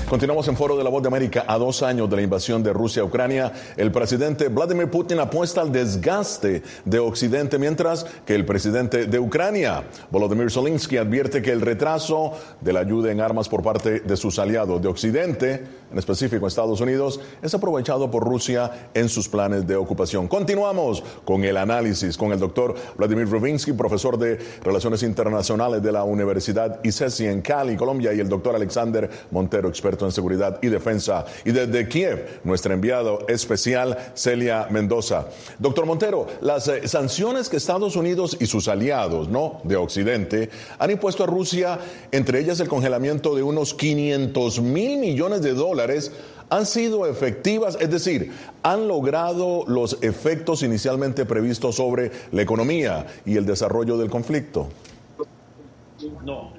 Continuamos 0.09 0.47
en 0.47 0.55
Foro 0.55 0.77
de 0.77 0.83
la 0.83 0.89
Voz 0.89 1.01
de 1.01 1.07
América. 1.07 1.45
A 1.47 1.57
dos 1.57 1.81
años 1.81 2.09
de 2.09 2.17
la 2.17 2.21
invasión 2.21 2.61
de 2.61 2.71
Rusia 2.71 3.01
a 3.01 3.05
Ucrania, 3.05 3.51
el 3.77 3.91
presidente 3.91 4.47
Vladimir 4.47 4.89
Putin 4.89 5.19
apuesta 5.19 5.61
al 5.61 5.71
desgaste 5.71 6.61
de 6.85 6.99
Occidente, 6.99 7.57
mientras 7.57 8.05
que 8.25 8.35
el 8.35 8.45
presidente 8.45 9.07
de 9.07 9.19
Ucrania, 9.19 9.83
Volodymyr 10.11 10.51
Zelensky, 10.51 10.97
advierte 10.97 11.41
que 11.41 11.51
el 11.51 11.61
retraso 11.61 12.33
de 12.61 12.73
la 12.73 12.81
ayuda 12.81 13.11
en 13.11 13.21
armas 13.21 13.49
por 13.49 13.63
parte 13.63 14.01
de 14.01 14.17
sus 14.17 14.37
aliados 14.37 14.81
de 14.81 14.87
Occidente, 14.87 15.63
en 15.91 15.97
específico 15.97 16.45
Estados 16.45 16.81
Unidos, 16.81 17.19
es 17.41 17.53
aprovechado 17.53 18.11
por 18.11 18.23
Rusia 18.23 18.89
en 18.93 19.09
sus 19.09 19.27
planes 19.27 19.65
de 19.65 19.75
ocupación. 19.75 20.27
Continuamos 20.27 21.03
con 21.25 21.43
el 21.43 21.57
análisis 21.57 22.17
con 22.17 22.31
el 22.31 22.39
doctor 22.39 22.75
Vladimir 22.97 23.29
Rubinsky, 23.29 23.73
profesor 23.73 24.19
de 24.19 24.37
Relaciones 24.63 25.01
Internacionales 25.01 25.81
de 25.81 25.91
la 25.91 26.03
Universidad 26.03 26.79
ICESI 26.83 27.27
en 27.27 27.41
Cali, 27.41 27.75
Colombia, 27.75 28.13
y 28.13 28.19
el 28.19 28.29
doctor 28.29 28.55
Alexander 28.55 29.09
Montero, 29.31 29.69
experto 29.69 30.02
en 30.05 30.11
seguridad 30.11 30.59
y 30.61 30.67
defensa. 30.67 31.25
Y 31.45 31.51
desde 31.51 31.87
Kiev, 31.87 32.41
nuestro 32.43 32.73
enviado 32.73 33.25
especial, 33.27 33.97
Celia 34.15 34.67
Mendoza. 34.69 35.27
Doctor 35.59 35.85
Montero, 35.85 36.27
las 36.41 36.67
eh, 36.67 36.87
sanciones 36.87 37.49
que 37.49 37.57
Estados 37.57 37.95
Unidos 37.95 38.37
y 38.39 38.45
sus 38.45 38.67
aliados, 38.67 39.29
¿no? 39.29 39.61
De 39.63 39.75
Occidente, 39.75 40.49
han 40.79 40.91
impuesto 40.91 41.23
a 41.23 41.27
Rusia, 41.27 41.79
entre 42.11 42.39
ellas 42.39 42.59
el 42.59 42.67
congelamiento 42.67 43.35
de 43.35 43.43
unos 43.43 43.73
500 43.73 44.61
mil 44.61 44.99
millones 44.99 45.41
de 45.41 45.53
dólares, 45.53 46.11
han 46.49 46.65
sido 46.65 47.07
efectivas, 47.07 47.77
es 47.79 47.89
decir, 47.89 48.31
han 48.61 48.87
logrado 48.87 49.63
los 49.67 49.97
efectos 50.01 50.61
inicialmente 50.61 51.25
previstos 51.25 51.75
sobre 51.75 52.11
la 52.31 52.41
economía 52.43 53.07
y 53.25 53.37
el 53.37 53.45
desarrollo 53.45 53.97
del 53.97 54.09
conflicto. 54.09 54.69
No, 56.23 56.51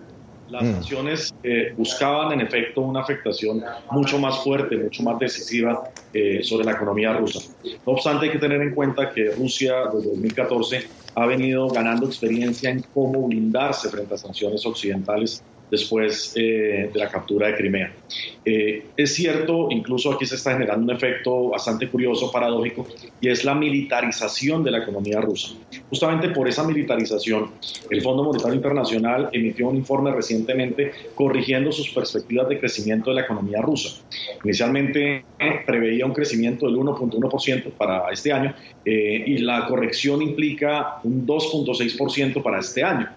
las 0.49 0.63
mm. 0.63 0.73
sanciones 0.73 1.35
eh, 1.43 1.73
buscaban 1.77 2.33
en 2.33 2.41
efecto 2.41 2.83
una 2.83 3.01
afectación 3.01 3.63
mucho 3.91 4.19
más 4.19 4.43
fuerte, 4.43 4.77
mucho 4.77 5.03
más 5.03 5.19
decisiva 5.19 5.91
eh, 6.13 6.43
sobre 6.43 6.65
la 6.65 6.73
economía 6.73 7.13
rusa. 7.15 7.41
No 7.87 7.93
obstante, 7.93 8.27
hay 8.27 8.33
que 8.33 8.39
tener 8.39 8.61
en 8.61 8.75
cuenta 8.75 9.11
que 9.11 9.31
Rusia 9.31 9.75
desde 9.93 10.11
2014 10.11 10.87
ha 11.15 11.27
venido 11.27 11.69
ganando 11.69 12.07
experiencia 12.07 12.71
en 12.71 12.85
cómo 12.93 13.27
blindarse 13.27 13.89
frente 13.89 14.15
a 14.15 14.19
sanciones 14.19 14.65
occidentales 14.67 15.43
después 15.71 16.33
eh, 16.37 16.90
de 16.92 16.99
la 16.99 17.09
captura 17.09 17.49
de 17.49 17.56
Crimea. 17.56 17.92
Eh, 18.44 18.87
es 18.97 19.14
cierto, 19.14 19.68
incluso 19.71 20.12
aquí 20.12 20.26
se 20.26 20.37
está 20.37 20.52
generando 20.52 20.85
un 20.85 20.97
efecto 20.97 21.49
bastante 21.50 21.88
curioso, 21.88 22.30
paradójico, 22.30 22.87
y 23.21 23.28
es 23.28 23.44
la 23.44 23.54
militarización 23.54 24.62
de 24.62 24.71
la 24.71 24.78
economía 24.78 25.21
rusa. 25.21 25.54
Justamente 25.88 26.28
por 26.28 26.49
esa 26.49 26.64
militarización, 26.64 27.50
el 27.90 28.02
Fondo 28.02 28.25
Monetario 28.25 28.54
Internacional 28.54 29.30
emitió 29.33 29.68
un 29.68 29.76
informe 29.76 30.12
recientemente 30.12 30.92
corrigiendo 31.14 31.73
sus 31.73 31.90
perspectivas 31.90 32.49
de 32.49 32.59
crecimiento 32.59 33.11
de 33.11 33.16
la 33.16 33.23
economía 33.23 33.61
rusa. 33.61 34.02
Inicialmente 34.44 35.25
preveía 35.66 36.06
un 36.06 36.12
crecimiento 36.12 36.66
del 36.66 36.76
1.1% 36.76 37.73
para 37.73 38.11
este 38.11 38.33
año 38.33 38.54
eh, 38.85 39.25
y 39.26 39.38
la 39.38 39.66
corrección 39.66 40.23
implica 40.23 41.00
un 41.02 41.26
2.6% 41.26 42.42
para 42.42 42.61
este 42.61 42.83
año. 42.83 43.09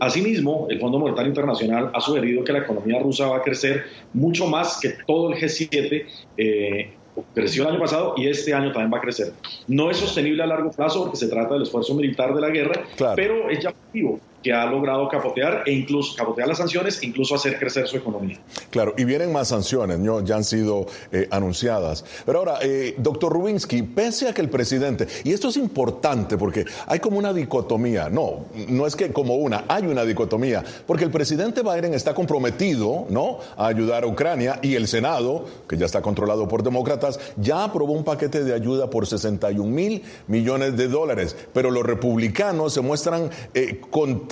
Asimismo, 0.00 0.66
el 0.70 0.80
Fondo 0.80 0.98
Monetario 0.98 1.28
Internacional 1.28 1.90
ha 1.94 2.00
sugerido 2.00 2.44
que 2.44 2.52
la 2.52 2.60
economía 2.60 2.98
rusa 3.00 3.26
va 3.26 3.38
a 3.38 3.42
crecer 3.42 3.84
mucho 4.12 4.46
más 4.46 4.78
que 4.80 4.90
todo 5.06 5.32
el 5.32 5.38
G7 5.38 6.04
eh, 6.36 6.92
creció 7.34 7.64
el 7.64 7.70
año 7.70 7.80
pasado 7.80 8.14
y 8.16 8.28
este 8.28 8.54
año 8.54 8.72
también 8.72 8.92
va 8.92 8.98
a 8.98 9.00
crecer. 9.00 9.32
No 9.68 9.90
es 9.90 9.98
sostenible 9.98 10.42
a 10.42 10.46
largo 10.46 10.70
plazo 10.70 11.02
porque 11.02 11.16
se 11.16 11.28
trata 11.28 11.54
del 11.54 11.64
esfuerzo 11.64 11.94
militar 11.94 12.34
de 12.34 12.40
la 12.40 12.50
guerra, 12.50 12.84
pero 13.14 13.50
es 13.50 13.62
llamativo 13.62 14.20
que 14.42 14.52
ha 14.52 14.66
logrado 14.66 15.08
capotear 15.08 15.62
e 15.66 15.72
incluso 15.72 16.16
capotear 16.16 16.48
las 16.48 16.58
sanciones 16.58 17.02
e 17.02 17.06
incluso 17.06 17.34
hacer 17.34 17.58
crecer 17.58 17.86
su 17.86 17.96
economía. 17.96 18.38
Claro, 18.70 18.94
y 18.96 19.04
vienen 19.04 19.32
más 19.32 19.48
sanciones, 19.48 19.98
ya 20.24 20.36
han 20.36 20.44
sido 20.44 20.86
eh, 21.10 21.28
anunciadas. 21.30 22.04
Pero 22.24 22.38
ahora, 22.38 22.58
eh, 22.62 22.94
doctor 22.98 23.32
Rubinsky, 23.32 23.82
pese 23.82 24.28
a 24.28 24.34
que 24.34 24.40
el 24.40 24.48
presidente, 24.50 25.06
y 25.24 25.32
esto 25.32 25.48
es 25.48 25.56
importante 25.56 26.36
porque 26.36 26.64
hay 26.86 26.98
como 27.00 27.18
una 27.18 27.32
dicotomía, 27.32 28.08
no, 28.08 28.46
no 28.68 28.86
es 28.86 28.96
que 28.96 29.12
como 29.12 29.36
una, 29.36 29.64
hay 29.68 29.86
una 29.86 30.04
dicotomía, 30.04 30.64
porque 30.86 31.04
el 31.04 31.10
presidente 31.10 31.62
Biden 31.62 31.94
está 31.94 32.14
comprometido, 32.14 33.06
¿no?, 33.08 33.38
a 33.56 33.66
ayudar 33.66 34.04
a 34.04 34.06
Ucrania 34.06 34.58
y 34.62 34.74
el 34.74 34.88
Senado, 34.88 35.44
que 35.68 35.76
ya 35.76 35.86
está 35.86 36.02
controlado 36.02 36.48
por 36.48 36.62
demócratas, 36.62 37.20
ya 37.36 37.64
aprobó 37.64 37.92
un 37.92 38.04
paquete 38.04 38.44
de 38.44 38.54
ayuda 38.54 38.90
por 38.90 39.06
61 39.06 39.70
mil 39.70 40.02
millones 40.26 40.76
de 40.76 40.88
dólares, 40.88 41.36
pero 41.52 41.70
los 41.70 41.84
republicanos 41.84 42.74
se 42.74 42.80
muestran 42.80 43.30
eh, 43.54 43.80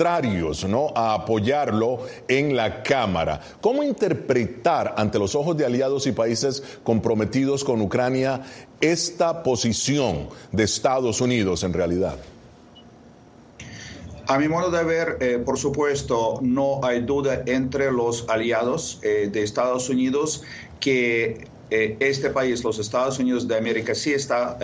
contrarios 0.00 0.64
¿no? 0.64 0.94
a 0.96 1.12
apoyarlo 1.12 1.98
en 2.26 2.56
la 2.56 2.82
Cámara. 2.82 3.38
¿Cómo 3.60 3.82
interpretar 3.82 4.94
ante 4.96 5.18
los 5.18 5.34
ojos 5.34 5.58
de 5.58 5.66
aliados 5.66 6.06
y 6.06 6.12
países 6.12 6.62
comprometidos 6.82 7.62
con 7.62 7.82
Ucrania 7.82 8.40
esta 8.80 9.42
posición 9.42 10.30
de 10.52 10.64
Estados 10.64 11.20
Unidos 11.20 11.64
en 11.64 11.74
realidad? 11.74 12.16
A 14.26 14.38
mi 14.38 14.48
modo 14.48 14.70
de 14.70 14.84
ver, 14.84 15.18
eh, 15.20 15.38
por 15.44 15.58
supuesto, 15.58 16.38
no 16.40 16.80
hay 16.82 17.02
duda 17.02 17.42
entre 17.44 17.92
los 17.92 18.26
aliados 18.30 19.00
eh, 19.02 19.28
de 19.30 19.42
Estados 19.42 19.90
Unidos 19.90 20.44
que 20.80 21.46
eh, 21.68 21.96
este 22.00 22.30
país, 22.30 22.64
los 22.64 22.78
Estados 22.78 23.18
Unidos 23.18 23.46
de 23.46 23.58
América, 23.58 23.94
sí 23.94 24.14
está 24.14 24.56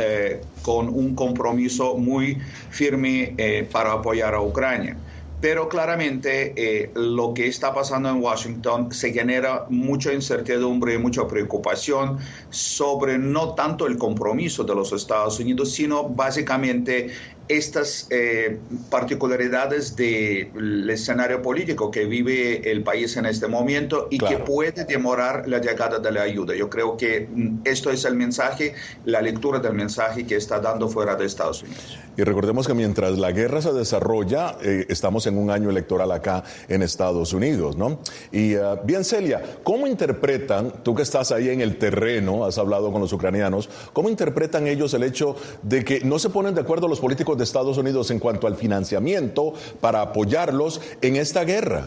con 0.63 0.89
un 0.89 1.15
compromiso 1.15 1.99
muy 1.99 2.39
firme 2.71 3.67
para 3.71 3.93
apoyar 3.93 4.35
a 4.35 4.41
Ucrania. 4.41 4.97
Pero 5.41 5.69
claramente 5.69 6.91
lo 6.95 7.35
que 7.35 7.47
está 7.47 7.75
pasando 7.75 8.09
en 8.09 8.23
Washington 8.23 8.91
se 8.91 9.13
genera 9.13 9.67
mucha 9.69 10.13
incertidumbre 10.13 10.95
y 10.95 10.99
mucha 10.99 11.27
preocupación 11.27 12.19
sobre 12.49 13.19
no 13.19 13.55
tanto 13.55 13.87
el 13.87 13.99
compromiso 13.99 14.65
de 14.65 14.75
los 14.75 14.93
Estados 14.93 15.39
Unidos, 15.39 15.73
sino 15.73 16.09
básicamente 16.09 17.11
estas 17.49 18.07
eh, 18.11 18.59
particularidades 18.91 19.97
del 19.97 20.89
escenario 20.91 21.43
político 21.43 21.91
que 21.91 22.07
vive 22.07 22.71
el 22.71 22.83
país 22.83 23.17
en 23.17 23.27
este 23.27 23.47
momento 23.47 24.09
y 24.11 24.19
que 24.19 24.39
puede 24.39 24.85
demorar 24.85 25.49
la 25.49 25.59
llegada 25.59 25.99
de 25.99 26.13
la 26.13 26.23
ayuda. 26.23 26.55
Yo 26.55 26.69
creo 26.69 26.97
que 26.97 27.29
mm, 27.31 27.61
esto 27.65 27.91
es 27.91 28.05
el 28.05 28.15
mensaje, 28.15 28.75
la 29.05 29.21
lectura 29.21 29.59
del 29.59 29.75
mensaje 29.75 30.27
que 30.27 30.37
está 30.37 30.61
dando 30.61 30.89
fuera 30.89 31.15
de 31.15 31.27
Estados 31.27 31.63
Unidos. 31.63 31.99
Y 32.17 32.23
recordemos 32.23 32.67
que 32.67 32.75
mientras 32.75 33.19
la 33.19 33.31
guerra 33.31 33.61
se 33.61 33.73
desarrolla, 33.73 34.57
eh, 34.63 34.87
estamos 34.89 35.27
en 35.27 35.37
un 35.37 35.51
año 35.51 35.69
electoral 35.69 36.11
acá 36.13 36.45
en 36.69 36.83
Estados 36.83 37.33
Unidos, 37.33 37.77
¿no? 37.77 38.01
Y 38.33 38.55
eh, 38.55 38.61
bien, 38.85 39.05
Celia, 39.05 39.43
¿cómo 39.63 39.87
interpretan, 39.87 40.73
tú 40.83 40.95
que 40.95 41.03
estás 41.03 41.31
ahí 41.31 41.51
en 41.51 41.61
el 41.61 41.77
terreno, 41.77 42.45
has 42.45 42.57
hablado 42.59 42.91
con 42.91 43.03
los 43.03 43.13
ucranianos, 43.13 43.69
cómo 43.93 44.09
interpretan 44.09 44.67
ellos 44.67 44.95
el 44.95 45.03
hecho 45.03 45.37
de 45.63 45.85
que 45.85 46.01
no 46.01 46.19
se 46.19 46.31
ponen 46.31 46.55
de 46.55 46.63
acuerdo 46.63 46.89
los 46.89 47.01
políticos 47.01 47.36
de 47.37 47.45
Estados 47.45 47.79
Unidos 47.79 48.11
en 48.11 48.19
cuanto 48.19 48.47
al 48.47 48.57
financiamiento 48.57 49.55
para 49.81 50.03
apoyarlos 50.03 50.81
en 51.03 51.17
esta 51.17 51.45
guerra? 51.45 51.87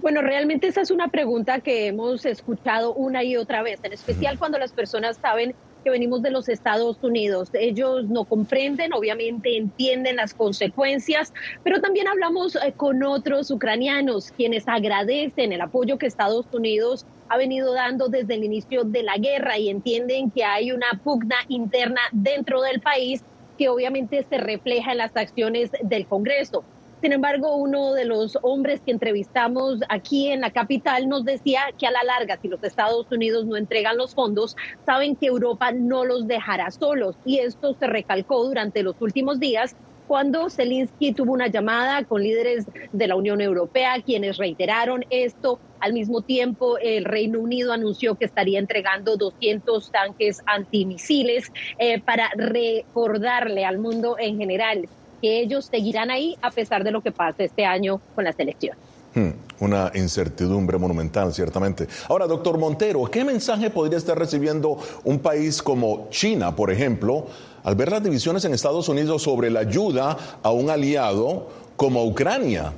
Bueno, 0.00 0.20
realmente 0.20 0.66
esa 0.66 0.80
es 0.80 0.90
una 0.90 1.08
pregunta 1.08 1.60
que 1.60 1.86
hemos 1.86 2.24
escuchado 2.24 2.92
una 2.94 3.22
y 3.22 3.36
otra 3.36 3.62
vez, 3.62 3.78
en 3.84 3.92
especial 3.92 4.38
cuando 4.38 4.58
las 4.58 4.72
personas 4.72 5.16
saben 5.20 5.54
que 5.84 5.90
venimos 5.90 6.22
de 6.22 6.32
los 6.32 6.48
Estados 6.48 6.96
Unidos. 7.02 7.50
Ellos 7.52 8.08
no 8.08 8.24
comprenden, 8.24 8.92
obviamente 8.92 9.56
entienden 9.56 10.16
las 10.16 10.34
consecuencias, 10.34 11.32
pero 11.62 11.80
también 11.80 12.08
hablamos 12.08 12.56
eh, 12.56 12.72
con 12.76 13.04
otros 13.04 13.52
ucranianos 13.52 14.32
quienes 14.32 14.66
agradecen 14.66 15.52
el 15.52 15.60
apoyo 15.60 15.98
que 15.98 16.06
Estados 16.06 16.46
Unidos 16.52 17.06
ha 17.28 17.36
venido 17.36 17.72
dando 17.72 18.08
desde 18.08 18.34
el 18.34 18.42
inicio 18.42 18.82
de 18.82 19.04
la 19.04 19.16
guerra 19.16 19.58
y 19.58 19.68
entienden 19.68 20.32
que 20.32 20.42
hay 20.44 20.72
una 20.72 21.00
pugna 21.04 21.36
interna 21.48 22.00
dentro 22.10 22.62
del 22.62 22.80
país 22.80 23.22
que 23.56 23.68
obviamente 23.68 24.24
se 24.28 24.38
refleja 24.38 24.92
en 24.92 24.98
las 24.98 25.16
acciones 25.16 25.70
del 25.82 26.06
Congreso. 26.06 26.64
Sin 27.02 27.12
embargo, 27.12 27.54
uno 27.56 27.92
de 27.92 28.06
los 28.06 28.38
hombres 28.40 28.80
que 28.80 28.90
entrevistamos 28.90 29.80
aquí 29.90 30.28
en 30.28 30.40
la 30.40 30.50
capital 30.50 31.08
nos 31.08 31.24
decía 31.24 31.60
que 31.78 31.86
a 31.86 31.90
la 31.90 32.02
larga, 32.02 32.38
si 32.40 32.48
los 32.48 32.64
Estados 32.64 33.06
Unidos 33.12 33.44
no 33.44 33.56
entregan 33.56 33.98
los 33.98 34.14
fondos, 34.14 34.56
saben 34.86 35.14
que 35.14 35.26
Europa 35.26 35.72
no 35.72 36.06
los 36.06 36.26
dejará 36.26 36.70
solos. 36.70 37.16
Y 37.26 37.38
esto 37.38 37.74
se 37.78 37.86
recalcó 37.86 38.44
durante 38.44 38.82
los 38.82 38.96
últimos 39.00 39.38
días 39.38 39.76
cuando 40.06 40.48
Zelensky 40.50 41.12
tuvo 41.12 41.32
una 41.32 41.48
llamada 41.48 42.04
con 42.04 42.22
líderes 42.22 42.66
de 42.92 43.06
la 43.06 43.16
Unión 43.16 43.40
Europea, 43.40 44.02
quienes 44.04 44.36
reiteraron 44.36 45.04
esto. 45.10 45.58
Al 45.80 45.92
mismo 45.92 46.22
tiempo, 46.22 46.78
el 46.78 47.04
Reino 47.04 47.38
Unido 47.38 47.72
anunció 47.72 48.14
que 48.14 48.24
estaría 48.24 48.58
entregando 48.58 49.16
200 49.16 49.90
tanques 49.90 50.42
antimisiles 50.46 51.52
eh, 51.78 52.00
para 52.00 52.30
recordarle 52.34 53.64
al 53.64 53.78
mundo 53.78 54.16
en 54.18 54.38
general 54.38 54.88
que 55.20 55.40
ellos 55.40 55.66
seguirán 55.66 56.10
ahí 56.10 56.36
a 56.42 56.50
pesar 56.50 56.84
de 56.84 56.90
lo 56.90 57.02
que 57.02 57.12
pase 57.12 57.44
este 57.44 57.64
año 57.64 58.00
con 58.14 58.24
la 58.24 58.32
selección. 58.32 58.76
Hmm, 59.14 59.30
una 59.60 59.90
incertidumbre 59.94 60.78
monumental, 60.78 61.32
ciertamente. 61.32 61.86
Ahora, 62.08 62.26
doctor 62.26 62.58
Montero, 62.58 63.04
¿qué 63.04 63.24
mensaje 63.24 63.70
podría 63.70 63.98
estar 63.98 64.18
recibiendo 64.18 64.78
un 65.04 65.18
país 65.18 65.62
como 65.62 66.08
China, 66.10 66.54
por 66.54 66.70
ejemplo, 66.70 67.26
al 67.64 67.74
ver 67.74 67.90
las 67.90 68.02
divisiones 68.02 68.44
en 68.44 68.54
Estados 68.54 68.88
Unidos 68.88 69.22
sobre 69.22 69.50
la 69.50 69.60
ayuda 69.60 70.16
a 70.42 70.50
un 70.50 70.70
aliado 70.70 71.48
como 71.76 72.04
Ucrania? 72.04 72.72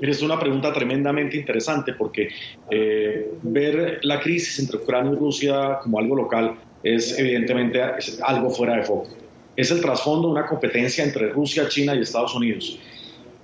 Es 0.00 0.22
una 0.22 0.38
pregunta 0.38 0.72
tremendamente 0.72 1.36
interesante 1.36 1.94
porque 1.94 2.28
eh, 2.70 3.32
ver 3.42 4.00
la 4.02 4.20
crisis 4.20 4.58
entre 4.58 4.78
Ucrania 4.78 5.12
y 5.12 5.16
Rusia 5.16 5.78
como 5.82 5.98
algo 5.98 6.14
local 6.14 6.56
es 6.82 7.18
evidentemente 7.18 7.80
algo 8.22 8.50
fuera 8.50 8.76
de 8.76 8.82
foco. 8.82 9.08
Es 9.56 9.70
el 9.70 9.80
trasfondo 9.80 10.28
de 10.28 10.34
una 10.34 10.46
competencia 10.46 11.02
entre 11.02 11.30
Rusia, 11.30 11.66
China 11.68 11.94
y 11.94 12.00
Estados 12.00 12.34
Unidos. 12.34 12.78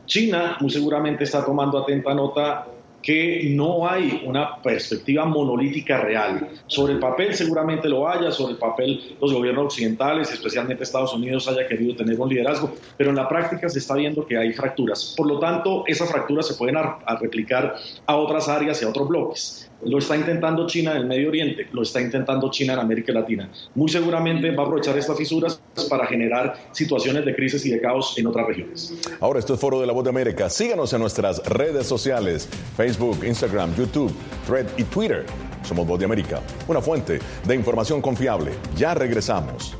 China 0.06 0.56
muy 0.61 0.71
seguramente 0.71 1.25
está 1.25 1.44
tomando 1.44 1.78
atenta 1.78 2.14
nota 2.14 2.66
que 3.02 3.50
no 3.50 3.88
hay 3.88 4.23
una 4.25 4.62
perspectiva 4.62 5.25
monolítica 5.25 6.00
real. 6.00 6.49
Sobre 6.66 6.94
el 6.94 7.00
papel 7.00 7.35
seguramente 7.35 7.88
lo 7.88 8.09
haya, 8.09 8.30
sobre 8.30 8.52
el 8.52 8.59
papel 8.59 9.16
los 9.21 9.32
gobiernos 9.32 9.66
occidentales, 9.66 10.32
especialmente 10.32 10.85
Estados 10.85 11.12
Unidos, 11.12 11.49
haya 11.49 11.66
querido 11.66 11.97
tener 11.97 12.18
un 12.18 12.28
liderazgo, 12.28 12.73
pero 12.97 13.11
en 13.11 13.16
la 13.16 13.28
práctica 13.28 13.68
se 13.68 13.78
está 13.80 13.94
viendo 13.94 14.26
que 14.26 14.37
hay 14.37 14.52
fracturas. 14.52 15.14
Por 15.16 15.26
lo 15.26 15.38
tanto, 15.38 15.85
esas 15.87 16.11
fracturas 16.11 16.47
se 16.47 16.54
pueden 16.54 16.76
replicar 17.21 17.75
a 18.06 18.16
otras 18.16 18.49
áreas 18.49 18.80
y 18.82 18.85
a 18.85 18.88
otros 18.88 19.09
bloques. 19.09 19.68
Lo 19.85 19.99
está 19.99 20.16
intentando 20.16 20.64
China 20.68 20.92
en 20.92 20.99
el 20.99 21.06
Medio 21.06 21.28
Oriente, 21.28 21.66
lo 21.73 21.82
está 21.82 22.00
intentando 22.00 22.49
China 22.52 22.75
en 22.75 22.78
América 22.78 23.12
Latina. 23.12 23.50
Muy 23.75 23.88
seguramente 23.88 24.49
va 24.52 24.62
a 24.62 24.66
aprovechar 24.66 24.97
estas 24.97 25.18
fisuras 25.18 25.61
para 25.90 26.06
generar 26.06 26.54
situaciones 26.71 27.25
de 27.25 27.35
crisis 27.35 27.66
y 27.66 27.71
de 27.71 27.80
caos 27.80 28.16
en 28.16 28.28
otras 28.28 28.47
regiones. 28.47 28.94
Ahora, 29.18 29.40
esto 29.40 29.54
es 29.54 29.61
Foro 29.61 29.80
de 29.80 29.88
la 29.88 29.92
Voz 29.92 30.04
de 30.04 30.11
América. 30.11 30.49
Síganos 30.49 30.92
en 30.92 31.00
nuestras 31.00 31.44
redes 31.44 31.88
sociales, 31.88 32.49
Facebook, 32.76 32.91
Instagram, 33.25 33.75
YouTube, 33.75 34.12
Thread 34.46 34.66
y 34.76 34.84
Twitter. 34.84 35.26
Somos 35.62 35.87
Voz 35.87 35.99
de 35.99 36.04
América, 36.04 36.40
una 36.66 36.80
fuente 36.80 37.20
de 37.44 37.54
información 37.54 38.00
confiable. 38.00 38.52
Ya 38.76 38.94
regresamos. 38.94 39.76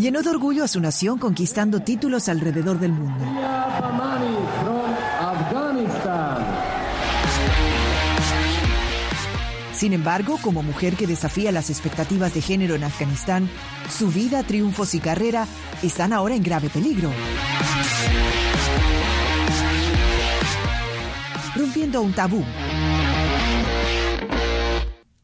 Llenó 0.00 0.22
de 0.22 0.30
orgullo 0.30 0.64
a 0.64 0.68
su 0.68 0.80
nación 0.80 1.18
conquistando 1.18 1.80
títulos 1.80 2.30
alrededor 2.30 2.80
del 2.80 2.92
mundo. 2.92 3.22
Sin 9.80 9.94
embargo, 9.94 10.38
como 10.42 10.62
mujer 10.62 10.94
que 10.94 11.06
desafía 11.06 11.50
las 11.52 11.70
expectativas 11.70 12.34
de 12.34 12.42
género 12.42 12.74
en 12.74 12.84
Afganistán, 12.84 13.48
su 13.88 14.08
vida, 14.08 14.42
triunfos 14.42 14.94
y 14.94 15.00
carrera 15.00 15.46
están 15.82 16.12
ahora 16.12 16.34
en 16.34 16.42
grave 16.42 16.68
peligro. 16.68 17.10
Rompiendo 21.56 22.02
un 22.02 22.12
tabú. 22.12 22.44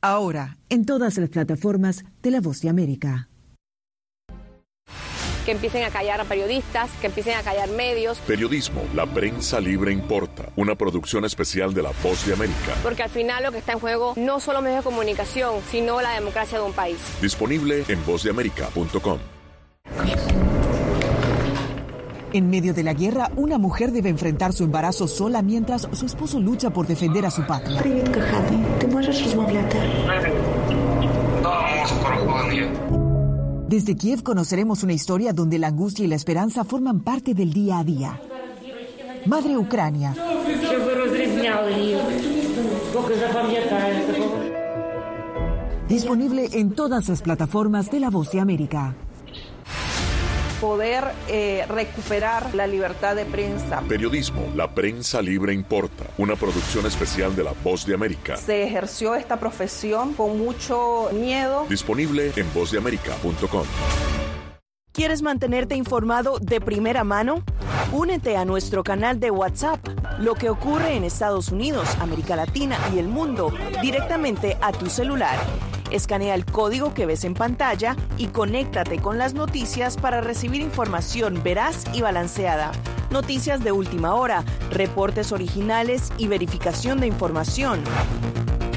Ahora, 0.00 0.56
en 0.70 0.86
todas 0.86 1.18
las 1.18 1.28
plataformas 1.28 2.06
de 2.22 2.30
La 2.30 2.40
Voz 2.40 2.62
de 2.62 2.70
América 2.70 3.28
que 5.46 5.52
empiecen 5.52 5.84
a 5.84 5.90
callar 5.90 6.20
a 6.20 6.24
periodistas, 6.24 6.90
que 7.00 7.06
empiecen 7.06 7.36
a 7.36 7.42
callar 7.42 7.70
medios. 7.70 8.18
Periodismo, 8.18 8.82
la 8.94 9.06
prensa 9.06 9.60
libre 9.60 9.92
importa. 9.92 10.50
Una 10.56 10.74
producción 10.74 11.24
especial 11.24 11.72
de 11.72 11.82
La 11.82 11.92
Voz 12.02 12.26
de 12.26 12.34
América. 12.34 12.74
Porque 12.82 13.04
al 13.04 13.10
final 13.10 13.44
lo 13.44 13.52
que 13.52 13.58
está 13.58 13.72
en 13.72 13.78
juego 13.78 14.14
no 14.16 14.40
solo 14.40 14.60
medios 14.60 14.84
de 14.84 14.90
comunicación, 14.90 15.54
sino 15.70 16.00
la 16.02 16.12
democracia 16.14 16.58
de 16.58 16.64
un 16.64 16.72
país. 16.72 16.98
Disponible 17.22 17.84
en 17.88 18.04
vozdeamerica.com. 18.04 19.18
En 22.32 22.50
medio 22.50 22.74
de 22.74 22.82
la 22.82 22.92
guerra, 22.92 23.30
una 23.36 23.56
mujer 23.56 23.92
debe 23.92 24.10
enfrentar 24.10 24.52
su 24.52 24.64
embarazo 24.64 25.06
sola 25.06 25.42
mientras 25.42 25.88
su 25.92 26.06
esposo 26.06 26.40
lucha 26.40 26.70
por 26.70 26.86
defender 26.86 27.24
a 27.24 27.30
su 27.30 27.46
patria. 27.46 27.80
Desde 33.68 33.96
Kiev 33.96 34.22
conoceremos 34.22 34.84
una 34.84 34.92
historia 34.92 35.32
donde 35.32 35.58
la 35.58 35.66
angustia 35.66 36.04
y 36.04 36.08
la 36.08 36.14
esperanza 36.14 36.64
forman 36.64 37.00
parte 37.00 37.34
del 37.34 37.52
día 37.52 37.78
a 37.78 37.84
día. 37.84 38.20
Madre 39.26 39.56
Ucrania. 39.56 40.14
Disponible 45.88 46.48
en 46.52 46.74
todas 46.74 47.08
las 47.08 47.22
plataformas 47.22 47.90
de 47.90 48.00
La 48.00 48.10
Voz 48.10 48.30
de 48.30 48.40
América 48.40 48.94
poder 50.60 51.04
eh, 51.28 51.64
recuperar 51.68 52.54
la 52.54 52.66
libertad 52.66 53.16
de 53.16 53.24
prensa. 53.24 53.80
Periodismo, 53.88 54.50
la 54.54 54.74
prensa 54.74 55.22
libre 55.22 55.52
importa. 55.52 56.04
Una 56.18 56.36
producción 56.36 56.86
especial 56.86 57.34
de 57.36 57.44
La 57.44 57.52
Voz 57.64 57.86
de 57.86 57.94
América. 57.94 58.36
Se 58.36 58.62
ejerció 58.62 59.14
esta 59.14 59.38
profesión 59.38 60.14
con 60.14 60.38
mucho 60.38 61.10
miedo. 61.12 61.66
Disponible 61.68 62.32
en 62.36 62.52
vozdeamerica.com. 62.54 63.66
¿Quieres 64.92 65.20
mantenerte 65.20 65.74
informado 65.74 66.38
de 66.38 66.58
primera 66.58 67.04
mano? 67.04 67.42
Únete 67.92 68.38
a 68.38 68.46
nuestro 68.46 68.82
canal 68.82 69.20
de 69.20 69.30
WhatsApp. 69.30 69.86
Lo 70.18 70.34
que 70.34 70.48
ocurre 70.48 70.96
en 70.96 71.04
Estados 71.04 71.52
Unidos, 71.52 71.86
América 72.00 72.34
Latina 72.34 72.78
y 72.94 72.98
el 72.98 73.06
mundo 73.06 73.52
directamente 73.82 74.56
a 74.62 74.72
tu 74.72 74.86
celular. 74.86 75.36
Escanea 75.90 76.34
el 76.34 76.44
código 76.44 76.94
que 76.94 77.06
ves 77.06 77.24
en 77.24 77.34
pantalla 77.34 77.96
y 78.18 78.26
conéctate 78.28 78.98
con 78.98 79.18
las 79.18 79.34
noticias 79.34 79.96
para 79.96 80.20
recibir 80.20 80.60
información 80.60 81.42
veraz 81.42 81.84
y 81.92 82.02
balanceada. 82.02 82.72
Noticias 83.10 83.62
de 83.62 83.72
última 83.72 84.14
hora, 84.14 84.44
reportes 84.70 85.32
originales 85.32 86.12
y 86.18 86.26
verificación 86.26 87.00
de 87.00 87.06
información. 87.06 87.82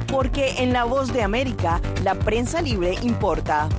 Porque 0.08 0.56
en 0.60 0.74
La 0.74 0.84
Voz 0.84 1.12
de 1.14 1.24
América, 1.24 1.82
la 2.04 2.16
prensa 2.16 2.62
libre 2.62 2.96
importa. 3.02 3.70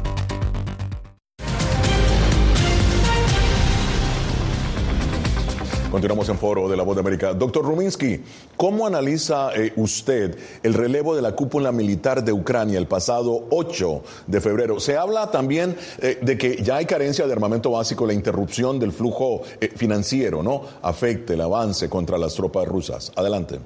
Continuamos 5.90 6.29
en 6.29 6.38
Foro 6.38 6.68
de 6.68 6.76
la 6.76 6.85
Voz 6.85 6.94
de 6.94 7.00
América. 7.00 7.35
Doctor 7.35 7.64
Ruminsky, 7.64 8.20
¿cómo 8.57 8.87
analiza 8.87 9.53
eh, 9.57 9.72
usted 9.74 10.38
el 10.62 10.74
relevo 10.74 11.16
de 11.16 11.22
la 11.22 11.33
cúpula 11.33 11.72
militar 11.72 12.22
de 12.22 12.33
Ucrania 12.33 12.79
el 12.79 12.87
pasado 12.87 13.46
8 13.50 14.03
de 14.29 14.40
febrero? 14.40 14.79
Se 14.79 14.96
habla 14.96 15.33
también 15.33 15.76
eh, 15.98 16.16
de 16.22 16.38
que 16.38 16.62
ya 16.62 16.76
hay 16.76 16.87
carencia 16.87 17.26
de 17.26 17.33
armamento 17.33 17.72
básico, 17.72 18.07
la 18.07 18.12
interrupción 18.12 18.79
del 18.79 18.92
flujo 18.92 19.42
eh, 19.61 19.68
financiero, 19.74 20.44
¿no? 20.44 20.62
Afecte 20.81 21.35
el 21.35 21.40
avance 21.40 21.88
contra 21.88 22.18
las 22.18 22.35
tropas 22.35 22.68
rusas. 22.68 23.11
Adelante. 23.16 23.59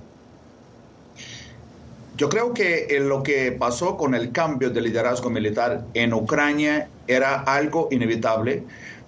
Yo 2.17 2.31
creo 2.31 2.55
que 2.55 3.01
lo 3.03 3.23
que 3.23 3.53
pasó 3.53 3.99
con 3.99 4.15
el 4.15 4.33
cambio 4.33 4.71
de 4.71 4.81
liderazgo 4.81 5.29
militar 5.29 5.85
en 5.93 6.15
Ucrania 6.15 6.89
era 7.07 7.41
algo 7.43 7.89
inevitable 7.91 8.63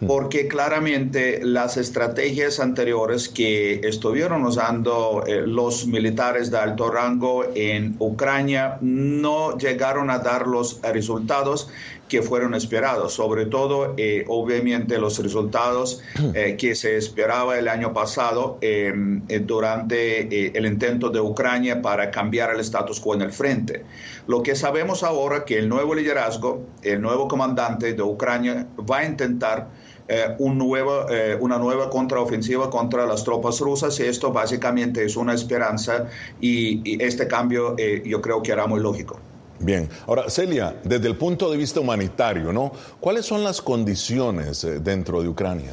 porque 0.06 0.46
claramente 0.46 1.40
las 1.42 1.76
estrategias 1.76 2.61
anteriores 2.61 3.28
que 3.28 3.80
estuvieron 3.85 4.44
usando 4.44 5.24
eh, 5.26 5.42
los 5.46 5.87
militares 5.87 6.50
de 6.50 6.59
alto 6.59 6.90
rango 6.90 7.44
en 7.54 7.96
Ucrania 7.98 8.78
no 8.82 9.56
llegaron 9.56 10.11
a 10.11 10.18
dar 10.18 10.46
los 10.46 10.80
resultados 10.82 11.70
que 12.09 12.22
fueron 12.22 12.54
esperados, 12.54 13.14
sobre 13.14 13.46
todo, 13.46 13.94
eh, 13.96 14.24
obviamente, 14.28 14.96
los 14.98 15.18
resultados 15.18 16.02
eh, 16.35 16.56
que 16.56 16.76
se 16.76 16.96
esperaba 16.96 17.59
el 17.59 17.66
año 17.66 17.92
pasado 17.92 18.59
em, 18.61 19.22
durante 19.44 20.56
el 20.56 20.66
intento 20.66 21.11
de 21.11 21.18
Ucrania 21.18 21.82
para 21.82 22.12
cambiar 22.12 22.54
el 22.54 22.61
status 22.61 23.00
quo 23.00 23.14
en 23.14 23.22
el 23.22 23.32
frente. 23.32 23.82
Lo 24.28 24.40
que 24.40 24.54
sabemos 24.54 25.02
ahora 25.02 25.44
que 25.44 25.59
el 25.59 25.68
nuevo 25.68 25.96
liderazgo, 25.96 26.64
el 26.82 27.00
nuevo 27.00 27.26
comandante 27.26 27.94
de 27.94 28.02
Ucrania 28.02 28.68
va 28.88 28.98
a 28.98 29.04
intentar 29.04 29.68
eh, 30.09 30.37
un 30.38 30.57
nuevo, 30.57 31.11
eh, 31.11 31.37
una 31.40 31.59
nueva 31.59 31.90
contraofensiva 31.90 32.71
contra 32.71 33.07
las 33.07 33.25
tropas 33.25 33.59
rusas 33.59 33.99
y 33.99 34.05
esto 34.05 34.33
básicamente 34.33 35.05
es 35.05 35.16
una 35.16 35.35
esperanza 35.35 36.07
y, 36.40 37.03
este 37.03 37.27
cambio 37.27 37.75
eh, 37.77 38.03
yo 38.07 38.21
creo 38.21 38.42
que 38.42 38.53
era 38.53 38.66
muy 38.66 38.81
lógico. 38.81 39.19
Bien, 39.59 39.88
ahora 40.07 40.31
Celia, 40.31 40.77
desde 40.85 41.09
el 41.09 41.16
punto 41.16 41.51
de 41.51 41.57
vista 41.57 41.81
humanitario, 41.81 42.53
¿no? 42.53 42.71
¿Cuáles 43.01 43.27
son 43.27 43.42
las 43.42 43.61
condiciones 43.61 44.66
dentro 44.83 45.23
de 45.23 45.29
Ucrania? 45.29 45.73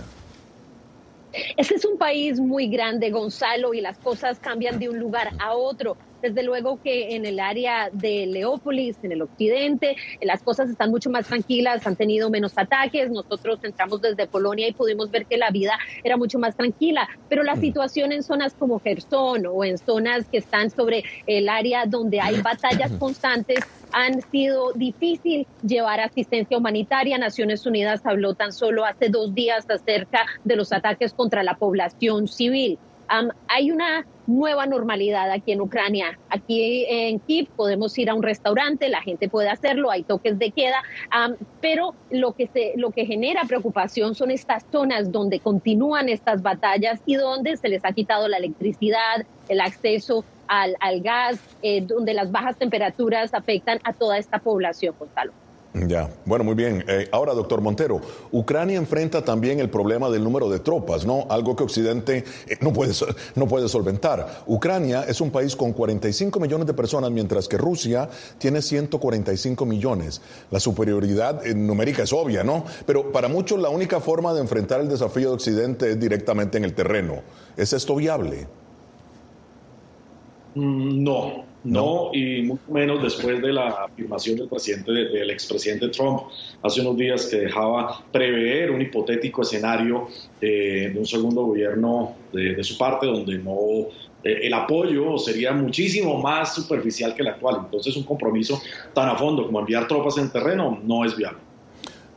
Este 1.57 1.75
es 1.75 1.85
un 1.85 1.97
país 1.97 2.39
muy 2.39 2.67
grande, 2.67 3.11
Gonzalo, 3.11 3.73
y 3.73 3.81
las 3.81 3.97
cosas 3.97 4.39
cambian 4.39 4.79
de 4.79 4.89
un 4.89 4.99
lugar 4.99 5.31
a 5.39 5.53
otro. 5.53 5.97
Desde 6.23 6.41
luego 6.41 6.81
que 6.81 7.17
en 7.17 7.25
el 7.25 7.37
área 7.41 7.89
de 7.91 8.25
Leópolis, 8.25 8.95
en 9.03 9.11
el 9.11 9.23
occidente, 9.23 9.97
las 10.21 10.41
cosas 10.41 10.69
están 10.69 10.89
mucho 10.89 11.09
más 11.09 11.27
tranquilas, 11.27 11.85
han 11.85 11.97
tenido 11.97 12.29
menos 12.29 12.53
ataques. 12.55 13.09
Nosotros 13.09 13.59
entramos 13.61 14.01
desde 14.01 14.25
Polonia 14.25 14.69
y 14.69 14.71
pudimos 14.71 15.11
ver 15.11 15.25
que 15.25 15.35
la 15.35 15.51
vida 15.51 15.77
era 16.01 16.15
mucho 16.15 16.39
más 16.39 16.55
tranquila, 16.55 17.09
pero 17.27 17.43
la 17.43 17.55
mm. 17.55 17.59
situación 17.59 18.11
en 18.13 18.23
zonas 18.23 18.53
como 18.53 18.79
Gerson 18.79 19.45
o 19.51 19.65
en 19.65 19.77
zonas 19.77 20.25
que 20.29 20.37
están 20.37 20.69
sobre 20.69 21.03
el 21.27 21.49
área 21.49 21.85
donde 21.85 22.21
hay 22.21 22.39
batallas 22.41 22.93
constantes 22.93 23.59
han 23.91 24.21
sido 24.31 24.71
difícil 24.73 25.45
llevar 25.61 25.99
asistencia 25.99 26.57
humanitaria. 26.57 27.17
Naciones 27.17 27.65
Unidas 27.65 28.01
habló 28.05 28.33
tan 28.33 28.53
solo 28.53 28.85
hace 28.85 29.09
dos 29.09 29.35
días 29.35 29.69
acerca 29.69 30.25
de 30.45 30.55
los 30.55 30.71
ataques 30.71 31.13
contra 31.13 31.43
la 31.43 31.55
población 31.55 32.29
civil. 32.29 32.79
Hay 33.47 33.71
una 33.71 34.05
nueva 34.27 34.65
normalidad 34.65 35.29
aquí 35.31 35.51
en 35.51 35.61
Ucrania. 35.61 36.17
Aquí 36.29 36.85
en 36.87 37.19
Kiev 37.19 37.47
podemos 37.55 37.97
ir 37.97 38.09
a 38.09 38.13
un 38.13 38.23
restaurante, 38.23 38.89
la 38.89 39.01
gente 39.01 39.29
puede 39.29 39.49
hacerlo, 39.49 39.91
hay 39.91 40.03
toques 40.03 40.39
de 40.39 40.51
queda, 40.51 40.81
pero 41.61 41.93
lo 42.09 42.33
que, 42.33 42.47
se, 42.47 42.73
lo 42.77 42.91
que 42.91 43.05
genera 43.05 43.43
preocupación 43.45 44.15
son 44.15 44.31
estas 44.31 44.65
zonas 44.71 45.11
donde 45.11 45.39
continúan 45.39 46.09
estas 46.09 46.41
batallas 46.41 47.01
y 47.05 47.15
donde 47.15 47.57
se 47.57 47.69
les 47.69 47.83
ha 47.85 47.91
quitado 47.91 48.27
la 48.27 48.37
electricidad, 48.37 49.25
el 49.49 49.61
acceso 49.61 50.23
al, 50.47 50.75
al 50.79 51.01
gas, 51.01 51.39
eh, 51.61 51.81
donde 51.81 52.13
las 52.13 52.31
bajas 52.31 52.57
temperaturas 52.57 53.33
afectan 53.33 53.79
a 53.83 53.93
toda 53.93 54.17
esta 54.17 54.39
población, 54.39 54.95
Gonzalo. 54.97 55.42
Ya, 55.73 56.07
bueno, 56.25 56.43
muy 56.43 56.53
bien. 56.53 56.85
Eh, 56.87 57.09
ahora, 57.11 57.33
doctor 57.33 57.59
Montero, 57.59 57.99
Ucrania 58.31 58.77
enfrenta 58.77 59.23
también 59.23 59.59
el 59.59 59.71
problema 59.71 60.07
del 60.11 60.23
número 60.23 60.47
de 60.47 60.59
tropas, 60.59 61.03
¿no? 61.03 61.25
Algo 61.29 61.55
que 61.55 61.63
Occidente 61.63 62.23
eh, 62.47 62.57
no, 62.61 62.71
puede, 62.71 62.93
no 63.33 63.47
puede 63.47 63.67
solventar. 63.67 64.43
Ucrania 64.45 65.03
es 65.07 65.19
un 65.19 65.31
país 65.31 65.55
con 65.55 65.73
45 65.73 66.39
millones 66.39 66.67
de 66.67 66.75
personas, 66.75 67.09
mientras 67.09 67.47
que 67.47 67.57
Rusia 67.57 68.07
tiene 68.37 68.61
145 68.61 69.65
millones. 69.65 70.21
La 70.51 70.59
superioridad 70.59 71.43
numérica 71.43 72.03
es 72.03 72.13
obvia, 72.13 72.43
¿no? 72.43 72.65
Pero 72.85 73.11
para 73.11 73.27
muchos 73.27 73.59
la 73.59 73.69
única 73.69 73.99
forma 73.99 74.31
de 74.35 74.41
enfrentar 74.41 74.79
el 74.79 74.87
desafío 74.87 75.29
de 75.29 75.35
Occidente 75.35 75.89
es 75.89 75.99
directamente 75.99 76.59
en 76.59 76.65
el 76.65 76.75
terreno. 76.75 77.21
¿Es 77.57 77.73
esto 77.73 77.95
viable? 77.95 78.47
Mm, 80.55 81.03
no, 81.03 81.45
no, 81.63 82.09
y 82.13 82.41
mucho 82.41 82.63
menos 82.71 83.01
después 83.01 83.41
de 83.41 83.53
la 83.53 83.69
afirmación 83.69 84.35
del 84.37 84.49
presidente, 84.49 84.91
del 84.91 85.29
expresidente 85.31 85.87
Trump 85.89 86.23
hace 86.61 86.81
unos 86.81 86.97
días 86.97 87.25
que 87.27 87.37
dejaba 87.37 88.03
prever 88.11 88.69
un 88.69 88.81
hipotético 88.81 89.43
escenario 89.43 90.07
de, 90.41 90.93
un 90.95 91.05
segundo 91.05 91.45
gobierno 91.45 92.15
de, 92.33 92.61
su 92.63 92.77
parte 92.77 93.07
donde 93.07 93.37
no 93.37 93.55
eh, 94.23 94.39
el 94.43 94.53
apoyo 94.53 95.17
sería 95.17 95.53
muchísimo 95.53 96.21
más 96.21 96.53
superficial 96.53 97.15
que 97.15 97.21
el 97.21 97.29
actual. 97.29 97.61
Entonces 97.65 97.95
un 97.95 98.03
compromiso 98.03 98.61
tan 98.93 99.07
a 99.07 99.15
fondo 99.15 99.45
como 99.45 99.59
enviar 99.59 99.87
tropas 99.87 100.17
en 100.17 100.29
terreno 100.29 100.79
no 100.83 101.05
es 101.05 101.15
viable. 101.15 101.39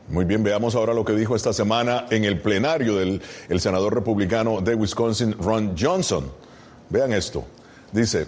Muy 0.09 0.25
bien, 0.25 0.43
veamos 0.43 0.75
ahora 0.75 0.93
lo 0.93 1.03
que 1.03 1.13
dijo 1.13 1.35
esta 1.35 1.53
semana 1.53 2.05
en 2.11 2.23
el 2.25 2.39
plenario 2.39 2.95
del 2.95 3.21
el 3.49 3.59
senador 3.59 3.95
republicano 3.95 4.61
de 4.61 4.75
Wisconsin, 4.75 5.33
Ron 5.39 5.75
Johnson. 5.77 6.31
Vean 6.89 7.11
esto. 7.11 7.45
Dice, 7.91 8.27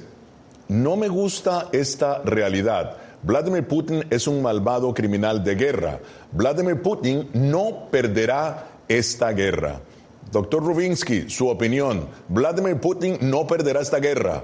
no 0.67 0.95
me 0.95 1.08
gusta 1.08 1.69
esta 1.72 2.22
realidad. 2.24 2.98
Vladimir 3.22 3.67
Putin 3.67 4.06
es 4.10 4.28
un 4.28 4.41
malvado 4.41 4.93
criminal 4.93 5.43
de 5.43 5.56
guerra. 5.56 6.00
Vladimir 6.32 6.82
Putin 6.82 7.30
no 7.34 7.88
perderá 7.91 8.67
esta 8.88 9.32
guerra. 9.32 9.82
Doctor 10.32 10.63
Rubinsky, 10.63 11.30
su 11.30 11.50
opinión. 11.50 12.08
Vladimir 12.30 12.78
Putin 12.80 13.17
no 13.22 13.45
perderá 13.48 13.82
esta 13.82 14.00
guerra. 14.00 14.43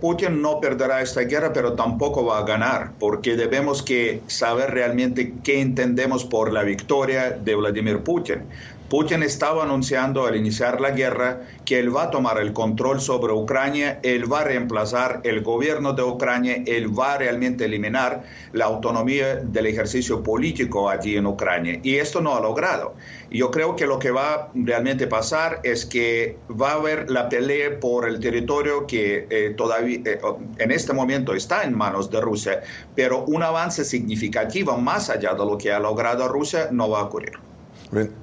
Putin 0.00 0.40
no 0.40 0.60
perderá 0.60 1.02
esta 1.02 1.22
guerra, 1.22 1.52
pero 1.52 1.72
tampoco 1.72 2.24
va 2.24 2.38
a 2.38 2.42
ganar, 2.42 2.92
porque 2.98 3.36
debemos 3.36 3.82
que 3.82 4.22
saber 4.28 4.70
realmente 4.70 5.34
qué 5.42 5.60
entendemos 5.60 6.24
por 6.24 6.52
la 6.52 6.62
victoria 6.62 7.30
de 7.30 7.54
Vladimir 7.54 8.02
Putin. 8.04 8.44
Putin 8.88 9.22
estaba 9.22 9.64
anunciando 9.64 10.26
al 10.26 10.34
iniciar 10.34 10.80
la 10.80 10.92
guerra 10.92 11.42
que 11.66 11.78
él 11.78 11.94
va 11.94 12.04
a 12.04 12.10
tomar 12.10 12.38
el 12.38 12.54
control 12.54 13.02
sobre 13.02 13.34
Ucrania, 13.34 14.00
él 14.02 14.32
va 14.32 14.40
a 14.40 14.44
reemplazar 14.44 15.20
el 15.24 15.42
gobierno 15.42 15.92
de 15.92 16.02
Ucrania, 16.02 16.62
él 16.64 16.98
va 16.98 17.12
a 17.12 17.18
realmente 17.18 17.66
eliminar 17.66 18.22
la 18.54 18.64
autonomía 18.64 19.36
del 19.36 19.66
ejercicio 19.66 20.22
político 20.22 20.88
allí 20.88 21.18
en 21.18 21.26
Ucrania. 21.26 21.80
Y 21.82 21.96
esto 21.96 22.22
no 22.22 22.34
ha 22.34 22.40
logrado. 22.40 22.94
Yo 23.30 23.50
creo 23.50 23.76
que 23.76 23.86
lo 23.86 23.98
que 23.98 24.10
va 24.10 24.32
a 24.32 24.48
realmente 24.54 25.06
pasar 25.06 25.60
es 25.64 25.84
que 25.84 26.38
va 26.50 26.70
a 26.70 26.76
haber 26.76 27.10
la 27.10 27.28
pelea 27.28 27.78
por 27.78 28.08
el 28.08 28.18
territorio 28.20 28.86
que 28.86 29.26
eh, 29.28 29.52
todavía 29.54 29.98
eh, 30.02 30.18
en 30.56 30.70
este 30.70 30.94
momento 30.94 31.34
está 31.34 31.62
en 31.64 31.76
manos 31.76 32.10
de 32.10 32.22
Rusia, 32.22 32.62
pero 32.94 33.26
un 33.26 33.42
avance 33.42 33.84
significativo 33.84 34.78
más 34.78 35.10
allá 35.10 35.34
de 35.34 35.44
lo 35.44 35.58
que 35.58 35.72
ha 35.72 35.78
logrado 35.78 36.26
Rusia 36.26 36.68
no 36.70 36.88
va 36.88 37.00
a 37.00 37.02
ocurrir. 37.02 37.38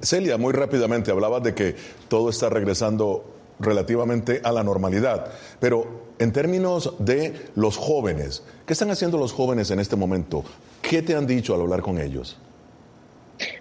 Celia, 0.00 0.36
muy 0.38 0.52
rápidamente 0.52 1.10
hablabas 1.10 1.42
de 1.42 1.54
que 1.54 1.76
todo 2.08 2.30
está 2.30 2.48
regresando 2.48 3.24
relativamente 3.58 4.40
a 4.44 4.52
la 4.52 4.62
normalidad, 4.62 5.32
pero 5.60 6.06
en 6.18 6.32
términos 6.32 6.94
de 6.98 7.34
los 7.54 7.76
jóvenes, 7.76 8.42
¿qué 8.66 8.72
están 8.72 8.90
haciendo 8.90 9.18
los 9.18 9.32
jóvenes 9.32 9.70
en 9.70 9.80
este 9.80 9.96
momento? 9.96 10.44
¿Qué 10.82 11.02
te 11.02 11.14
han 11.14 11.26
dicho 11.26 11.54
al 11.54 11.62
hablar 11.62 11.82
con 11.82 12.00
ellos? 12.00 12.38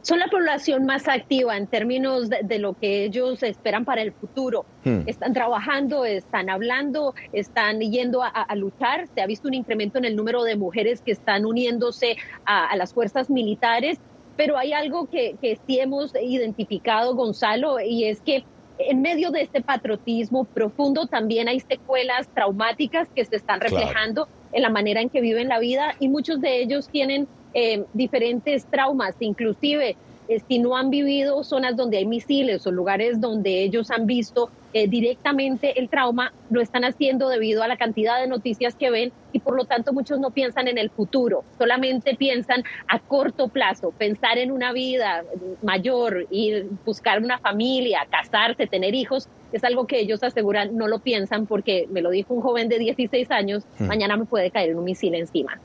Son 0.03 0.19
la 0.19 0.27
población 0.27 0.85
más 0.85 1.09
activa 1.09 1.57
en 1.57 1.67
términos 1.67 2.29
de, 2.29 2.59
lo 2.59 2.73
que 2.73 3.03
ellos 3.03 3.43
esperan 3.43 3.83
para 3.83 4.01
el 4.03 4.13
futuro. 4.13 4.65
Hmm. 4.85 5.01
Están 5.05 5.33
trabajando, 5.33 6.05
están 6.05 6.49
hablando, 6.49 7.13
están 7.33 7.81
yendo 7.81 8.23
a, 8.23 8.55
luchar. 8.55 9.07
Se 9.13 9.21
ha 9.21 9.27
visto 9.27 9.49
un 9.49 9.53
incremento 9.53 9.97
en 9.97 10.05
el 10.05 10.15
número 10.15 10.43
de 10.43 10.55
mujeres 10.55 11.01
que 11.01 11.11
están 11.11 11.45
uniéndose 11.45 12.15
a 12.45 12.73
las 12.77 12.93
fuerzas 12.93 13.29
militares 13.29 13.99
pero 14.35 14.57
hay 14.57 14.73
algo 14.73 15.07
que, 15.09 15.37
sí 15.65 15.79
hemos 15.79 16.13
identificado, 16.15 17.15
Gonzalo, 17.15 17.79
y 17.79 18.05
es 18.05 18.21
que 18.21 18.43
en 18.77 19.01
medio 19.01 19.31
de 19.31 19.41
este 19.41 19.61
patriotismo 19.61 20.43
profundo 20.43 21.07
también 21.07 21.47
hay 21.47 21.61
secuelas 21.61 22.27
traumáticas 22.33 23.07
que 23.15 23.23
se 23.23 23.37
están 23.37 23.61
reflejando 23.61 24.27
en 24.51 24.61
la 24.63 24.69
manera 24.69 25.01
en 25.01 25.09
que 25.09 25.21
viven 25.21 25.47
la 25.47 25.59
vida 25.59 25.95
y 25.99 26.09
muchos 26.09 26.41
de 26.41 26.61
ellos 26.61 26.89
tienen 26.89 27.27
eh, 27.53 27.85
diferentes 27.93 28.65
traumas, 28.65 29.15
inclusive 29.19 29.95
eh, 30.27 30.41
si 30.47 30.59
no 30.59 30.75
han 30.75 30.89
vivido 30.89 31.43
zonas 31.43 31.75
donde 31.75 31.97
hay 31.97 32.05
misiles 32.05 32.65
o 32.65 32.71
lugares 32.71 33.21
donde 33.21 33.63
ellos 33.63 33.91
han 33.91 34.05
visto 34.05 34.49
eh, 34.73 34.88
directamente 34.88 35.79
el 35.79 35.88
trauma, 35.88 36.33
lo 36.49 36.61
están 36.61 36.83
haciendo 36.83 37.29
debido 37.29 37.63
a 37.63 37.67
la 37.67 37.77
cantidad 37.77 38.19
de 38.19 38.27
noticias 38.27 38.75
que 38.75 38.89
ven 38.89 39.11
y 39.31 39.39
por 39.39 39.55
lo 39.55 39.65
tanto 39.65 39.93
muchos 39.93 40.19
no 40.19 40.31
piensan 40.31 40.67
en 40.67 40.77
el 40.77 40.89
futuro, 40.89 41.43
solamente 41.57 42.15
piensan 42.15 42.63
a 42.88 42.99
corto 42.99 43.47
plazo, 43.47 43.91
pensar 43.91 44.38
en 44.38 44.51
una 44.51 44.73
vida 44.73 45.23
mayor, 45.61 46.27
ir 46.29 46.67
buscar 46.85 47.21
una 47.21 47.38
familia, 47.38 48.05
casarse, 48.09 48.67
tener 48.67 48.95
hijos, 48.95 49.29
es 49.53 49.63
algo 49.63 49.88
que 49.88 49.99
ellos 49.99 50.23
aseguran 50.23 50.75
no 50.75 50.88
lo 50.88 50.99
piensan 50.99 51.45
porque 51.45 51.88
me 51.89 52.01
lo 52.01 52.09
dijo 52.09 52.33
un 52.33 52.41
joven 52.41 52.67
de 52.67 52.79
16 52.79 53.31
años, 53.31 53.63
hmm. 53.79 53.85
mañana 53.85 54.17
me 54.17 54.25
puede 54.25 54.51
caer 54.51 54.75
un 54.75 54.83
misil 54.83 55.15
encima. 55.15 55.59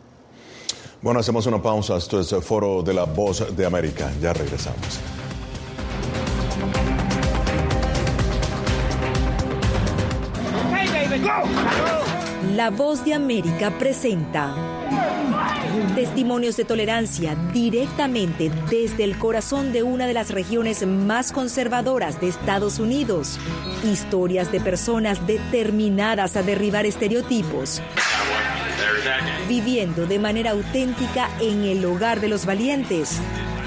Bueno, 1.03 1.21
hacemos 1.21 1.47
una 1.47 1.63
pausa. 1.63 1.97
Esto 1.97 2.21
es 2.21 2.31
el 2.33 2.43
Foro 2.43 2.83
de 2.83 2.93
la 2.93 3.05
Voz 3.05 3.57
de 3.57 3.65
América. 3.65 4.11
Ya 4.21 4.33
regresamos. 4.33 5.01
La 12.55 12.71
Voz 12.71 13.05
de 13.05 13.15
América 13.15 13.79
presenta 13.79 14.55
testimonios 15.95 16.57
de 16.57 16.65
tolerancia 16.65 17.35
directamente 17.53 18.51
desde 18.69 19.05
el 19.05 19.19
corazón 19.19 19.73
de 19.73 19.83
una 19.83 20.07
de 20.07 20.15
las 20.15 20.31
regiones 20.31 20.87
más 20.87 21.33
conservadoras 21.33 22.21
de 22.21 22.29
Estados 22.29 22.79
Unidos. 22.79 23.39
Historias 23.85 24.53
de 24.53 24.61
personas 24.61 25.27
determinadas 25.27 26.37
a 26.37 26.43
derribar 26.43 26.85
estereotipos 26.85 27.81
viviendo 29.49 30.07
de 30.07 30.19
manera 30.19 30.53
auténtica 30.53 31.29
en 31.41 31.65
el 31.65 31.85
hogar 31.85 32.21
de 32.21 32.29
los 32.29 32.47
valientes, 32.47 33.19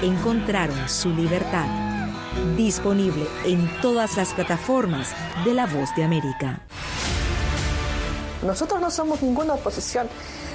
encontraron 0.02 0.88
su 0.88 1.10
libertad. 1.10 1.66
Disponible 2.56 3.26
en 3.44 3.68
todas 3.80 4.16
las 4.16 4.32
plataformas 4.34 5.14
de 5.44 5.54
La 5.54 5.66
Voz 5.66 5.94
de 5.96 6.04
América. 6.04 6.60
Nosotros 8.44 8.80
no 8.80 8.90
somos 8.90 9.22
ninguna 9.22 9.54
oposición. 9.54 10.08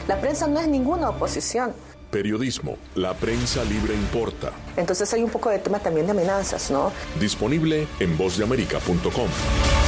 La 0.08 0.20
prensa 0.20 0.48
no 0.48 0.60
es 0.60 0.68
ninguna 0.68 1.10
oposición. 1.10 1.74
Periodismo, 2.12 2.78
la 2.96 3.14
prensa 3.14 3.64
libre 3.64 3.94
importa. 3.94 4.52
Entonces 4.78 5.14
hay 5.14 5.22
un 5.22 5.30
poco 5.30 5.50
de 5.50 5.60
tema 5.60 5.80
también 5.80 6.08
de 6.08 6.12
amenazas, 6.12 6.72
¿no? 6.72 6.92
Disponible 7.20 7.88
en 8.00 8.18
vozdeamerica.com. 8.18 9.79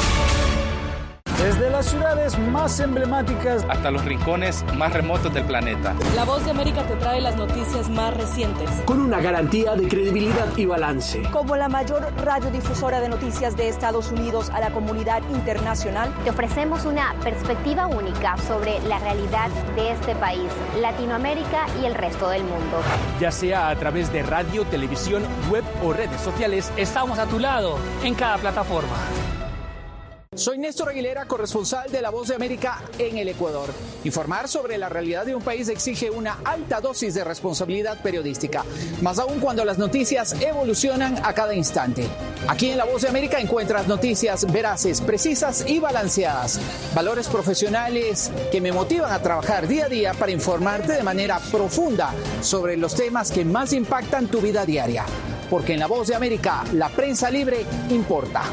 Desde 1.42 1.72
las 1.72 1.88
ciudades 1.88 2.38
más 2.38 2.80
emblemáticas 2.80 3.66
hasta 3.68 3.90
los 3.90 4.06
rincones 4.06 4.64
más 4.78 4.94
remotos 4.94 5.34
del 5.34 5.44
planeta. 5.44 5.96
La 6.16 6.24
Voz 6.24 6.46
de 6.46 6.52
América 6.52 6.84
te 6.84 6.96
trae 6.98 7.20
las 7.20 7.36
noticias 7.36 7.90
más 7.90 8.16
recientes. 8.16 8.70
Con 8.86 9.02
una 9.02 9.20
garantía 9.20 9.74
de 9.74 9.88
credibilidad 9.88 10.56
y 10.56 10.68
balance. 10.68 11.24
Como 11.32 11.56
la 11.56 11.68
mayor 11.68 12.08
radiodifusora 12.24 13.00
de 13.00 13.10
noticias 13.10 13.58
de 13.58 13.70
Estados 13.70 14.12
Unidos 14.12 14.52
a 14.52 14.60
la 14.60 14.70
comunidad 14.70 15.24
internacional, 15.32 16.14
te 16.24 16.30
ofrecemos 16.30 16.86
una 16.86 17.16
perspectiva 17.24 17.88
única 17.88 18.38
sobre 18.38 18.80
la 18.82 19.00
realidad 19.00 19.50
de 19.76 19.94
este 19.94 20.14
país, 20.14 20.52
Latinoamérica 20.80 21.66
y 21.82 21.86
el 21.86 21.96
resto 21.96 22.30
del 22.30 22.44
mundo. 22.44 22.84
Ya 23.20 23.32
sea 23.32 23.70
a 23.70 23.76
través 23.76 24.14
de 24.14 24.22
radio, 24.22 24.64
televisión, 24.66 25.24
web 25.50 25.64
o 25.84 25.92
redes 25.92 26.22
sociales, 26.22 26.72
estamos 26.78 27.18
a 27.18 27.26
tu 27.26 27.40
lado 27.40 27.80
en 28.04 28.14
cada 28.14 28.38
plataforma. 28.38 28.96
Soy 30.38 30.58
Néstor 30.58 30.88
Aguilera, 30.88 31.26
corresponsal 31.26 31.92
de 31.92 32.02
La 32.02 32.10
Voz 32.10 32.30
de 32.30 32.36
América 32.36 32.82
en 32.98 33.18
el 33.18 33.28
Ecuador. 33.28 33.70
Informar 34.06 34.48
sobre 34.48 34.78
la 34.78 34.88
realidad 34.88 35.26
de 35.26 35.36
un 35.36 35.42
país 35.42 35.68
exige 35.68 36.10
una 36.10 36.40
alta 36.46 36.80
dosis 36.80 37.14
de 37.14 37.26
responsabilidad 37.26 38.02
periodística, 38.02 38.64
más 39.02 39.20
aún 39.20 39.42
cuando 39.42 39.66
las 39.66 39.78
noticias 39.78 40.34
evolucionan 40.40 41.20
a 41.22 41.34
cada 41.34 41.54
instante. 41.54 42.08
Aquí 42.48 42.70
en 42.70 42.78
La 42.78 42.86
Voz 42.86 43.02
de 43.02 43.10
América 43.10 43.42
encuentras 43.42 43.90
noticias 43.90 44.50
veraces, 44.50 45.02
precisas 45.02 45.66
y 45.68 45.80
balanceadas, 45.80 46.62
valores 46.96 47.28
profesionales 47.28 48.32
que 48.54 48.62
me 48.62 48.72
motivan 48.72 49.12
a 49.12 49.22
trabajar 49.22 49.68
día 49.68 49.88
a 49.88 49.90
día 49.90 50.14
para 50.14 50.32
informarte 50.32 50.94
de 50.94 51.04
manera 51.04 51.40
profunda 51.52 52.14
sobre 52.40 52.78
los 52.78 52.96
temas 52.96 53.32
que 53.32 53.44
más 53.44 53.74
impactan 53.74 54.28
tu 54.28 54.40
vida 54.40 54.66
diaria. 54.66 55.04
Porque 55.50 55.74
en 55.74 55.82
La 55.82 55.88
Voz 55.88 56.08
de 56.08 56.16
América, 56.16 56.64
la 56.72 56.88
prensa 56.88 57.30
libre 57.30 57.66
importa 57.90 58.44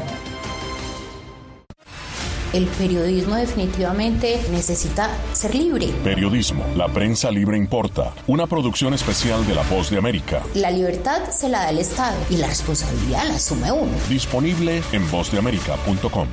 el 2.53 2.65
periodismo 2.65 3.35
definitivamente 3.35 4.39
necesita 4.51 5.09
ser 5.33 5.55
libre. 5.55 5.89
Periodismo, 6.03 6.65
la 6.75 6.87
prensa 6.87 7.29
libre 7.31 7.57
importa. 7.57 8.13
Una 8.27 8.47
producción 8.47 8.93
especial 8.93 9.45
de 9.45 9.55
La 9.55 9.63
Voz 9.63 9.89
de 9.89 9.97
América. 9.97 10.41
La 10.55 10.71
libertad 10.71 11.29
se 11.29 11.49
la 11.49 11.59
da 11.59 11.69
el 11.69 11.79
Estado 11.79 12.17
y 12.29 12.37
la 12.37 12.47
responsabilidad 12.47 13.27
la 13.27 13.35
asume 13.35 13.71
uno. 13.71 13.91
Disponible 14.09 14.81
en 14.91 15.09
vozdeamerica.com. 15.11 16.27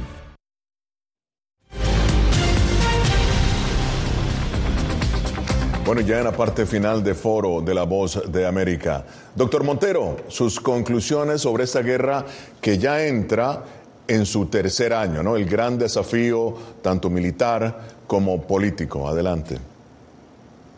Bueno, 5.84 6.00
ya 6.00 6.18
en 6.18 6.24
la 6.24 6.32
parte 6.32 6.66
final 6.66 7.04
de 7.04 7.14
foro 7.14 7.60
de 7.60 7.72
La 7.72 7.84
Voz 7.84 8.20
de 8.32 8.44
América. 8.44 9.04
Doctor 9.36 9.62
Montero, 9.62 10.16
sus 10.26 10.58
conclusiones 10.58 11.42
sobre 11.42 11.62
esta 11.62 11.80
guerra 11.80 12.24
que 12.60 12.76
ya 12.76 13.06
entra 13.06 13.62
en 14.08 14.26
su 14.26 14.46
tercer 14.46 14.92
año, 14.92 15.22
¿no? 15.22 15.36
El 15.36 15.46
gran 15.46 15.78
desafío, 15.78 16.54
tanto 16.82 17.10
militar 17.10 17.80
como 18.06 18.42
político. 18.42 19.08
Adelante. 19.08 19.58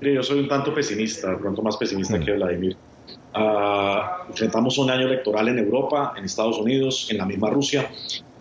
Yo 0.00 0.22
soy 0.22 0.40
un 0.40 0.48
tanto 0.48 0.72
pesimista, 0.72 1.36
pronto 1.36 1.62
más 1.62 1.76
pesimista 1.76 2.16
mm. 2.16 2.24
que 2.24 2.32
Vladimir. 2.32 2.76
Ah, 3.34 4.24
enfrentamos 4.28 4.78
un 4.78 4.90
año 4.90 5.06
electoral 5.06 5.48
en 5.48 5.58
Europa, 5.58 6.14
en 6.16 6.24
Estados 6.24 6.58
Unidos, 6.58 7.08
en 7.10 7.18
la 7.18 7.26
misma 7.26 7.50
Rusia, 7.50 7.90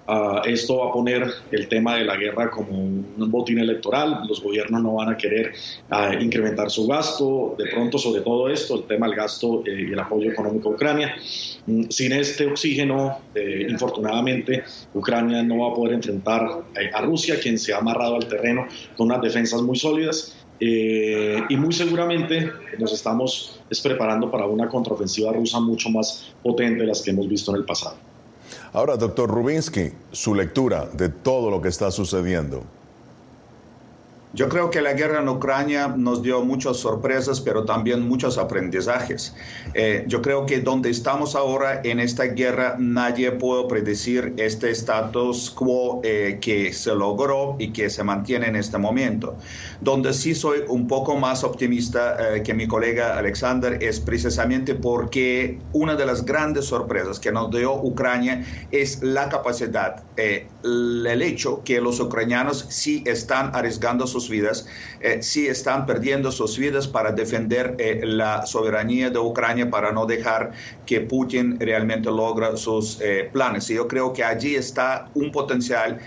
Ah, 0.10 0.42
esto 0.46 0.78
va 0.78 0.90
a 0.90 0.94
poner 0.94 1.28
el 1.52 1.68
tema 1.68 1.98
de 1.98 2.06
la 2.06 2.16
guerra 2.16 2.50
como 2.50 2.72
un 2.72 3.30
botín 3.30 3.60
electoral. 3.60 4.22
Los 4.28 4.42
gobiernos 4.42 4.82
no 4.82 4.94
van 4.96 5.10
a 5.10 5.18
querer 5.18 5.52
ah, 5.90 6.14
incrementar 6.18 6.72
su 6.72 6.88
gasto. 6.88 7.56
De 7.58 7.66
pronto, 7.66 7.98
sobre 7.98 8.22
todo 8.22 8.48
esto, 8.50 8.76
el 8.76 8.84
tema 8.84 9.08
del 9.08 9.18
gasto 9.18 9.64
eh, 9.66 9.88
y 9.90 9.92
el 9.92 10.00
apoyo 10.00 10.32
económico 10.32 10.70
a 10.70 10.72
Ucrania. 10.74 11.14
Mm, 11.66 11.90
sin 11.90 12.14
este 12.14 12.48
oxígeno, 12.48 13.20
eh, 13.36 13.68
infortunadamente, 13.70 14.64
Ucrania 14.94 15.44
no 15.44 15.60
va 15.60 15.72
a 15.72 15.76
poder 15.76 15.96
enfrentar 15.96 16.64
eh, 16.80 16.90
a 16.94 17.02
Rusia, 17.02 17.38
quien 17.42 17.60
se 17.60 17.74
ha 17.74 17.80
amarrado 17.80 18.16
al 18.16 18.28
terreno 18.28 18.66
con 18.96 19.08
unas 19.08 19.22
defensas 19.22 19.62
muy 19.62 19.76
sólidas. 19.76 20.34
y 20.60 21.56
muy 21.56 21.72
seguramente 21.72 22.52
nos 22.80 22.92
estamos 22.92 23.62
preparando 23.84 24.32
para 24.32 24.48
una 24.48 24.68
contraofensiva 24.68 25.32
rusa 25.32 25.60
mucho 25.60 25.92
más 25.92 26.34
potente 26.42 26.82
de 26.82 26.88
las 26.88 27.04
que 27.04 27.12
hemos 27.12 27.28
visto 27.28 27.52
en 27.52 27.58
el 27.58 27.66
pasado. 27.66 28.07
Ahora, 28.74 28.98
doctor 28.98 29.30
Rubinsky, 29.30 29.92
su 30.12 30.36
lectura 30.36 30.88
de 30.94 31.10
todo 31.10 31.50
lo 31.50 31.62
que 31.62 31.70
está 31.70 31.92
sucediendo. 31.92 32.64
Yo 34.34 34.50
creo 34.50 34.70
que 34.70 34.82
la 34.82 34.92
guerra 34.92 35.22
en 35.22 35.30
Ucrania 35.30 35.88
nos 35.88 36.22
dio 36.22 36.44
muchas 36.44 36.78
sorpresas, 36.78 37.40
pero 37.40 37.64
también 37.64 38.06
muchos 38.06 38.38
aprendizajes. 38.38 39.34
Eh, 39.74 40.04
yo 40.08 40.22
creo 40.22 40.46
que 40.46 40.60
donde 40.60 40.90
estamos 40.90 41.34
ahora 41.34 41.80
en 41.86 42.02
esta 42.02 42.26
guerra, 42.26 42.76
nadie 42.78 43.32
puede 43.32 43.68
predecir 43.70 44.34
este 44.36 44.70
status 44.72 45.50
quo 45.52 46.02
eh, 46.04 46.40
que 46.42 46.74
se 46.74 46.94
logró 46.94 47.56
y 47.58 47.72
que 47.72 47.90
se 47.90 48.04
mantiene 48.04 48.48
en 48.48 48.58
este 48.58 48.78
momento. 48.78 49.38
Donde 49.80 50.14
sí 50.14 50.36
soy 50.36 50.60
un 50.68 50.88
poco 50.88 51.16
más 51.16 51.46
optimista 51.46 52.36
eh, 52.36 52.44
que 52.44 52.54
mi 52.54 52.68
colega 52.68 53.18
Alexander 53.18 53.82
es 53.82 54.02
precisamente 54.02 54.76
porque 54.76 55.58
una 55.72 55.96
de 55.96 56.06
las 56.06 56.26
grandes 56.26 56.66
sorpresas 56.66 57.18
que 57.22 57.32
nos 57.32 57.50
dio 57.50 57.76
Ucrania 57.82 58.46
es 58.72 59.02
la 59.02 59.30
capacidad, 59.30 60.04
el 60.18 61.22
hecho 61.22 61.64
que 61.64 61.80
los 61.80 62.00
ucranianos 62.02 62.66
sí 62.70 63.04
están 63.06 63.56
arriesgando 63.56 64.06
sus 64.20 64.30
vidas, 64.30 64.68
eh, 65.00 65.20
si 65.22 65.48
están 65.48 65.86
perdiendo 65.86 66.32
sus 66.32 66.58
vidas 66.58 66.88
para 66.88 67.12
defender 67.12 67.76
eh, 67.78 68.02
la 68.04 68.46
soberanía 68.46 69.10
de 69.10 69.20
Ucrania, 69.20 69.70
para 69.70 69.92
no 69.92 70.06
dejar 70.06 70.54
que 70.86 71.02
Putin 71.02 71.60
realmente 71.60 72.10
logre 72.10 72.58
sus 72.58 73.00
eh, 73.02 73.30
planes. 73.32 73.70
Y 73.70 73.76
yo 73.76 73.88
creo 73.88 74.12
que 74.12 74.24
allí 74.24 74.56
está 74.56 75.10
un 75.14 75.32
potencial 75.32 76.00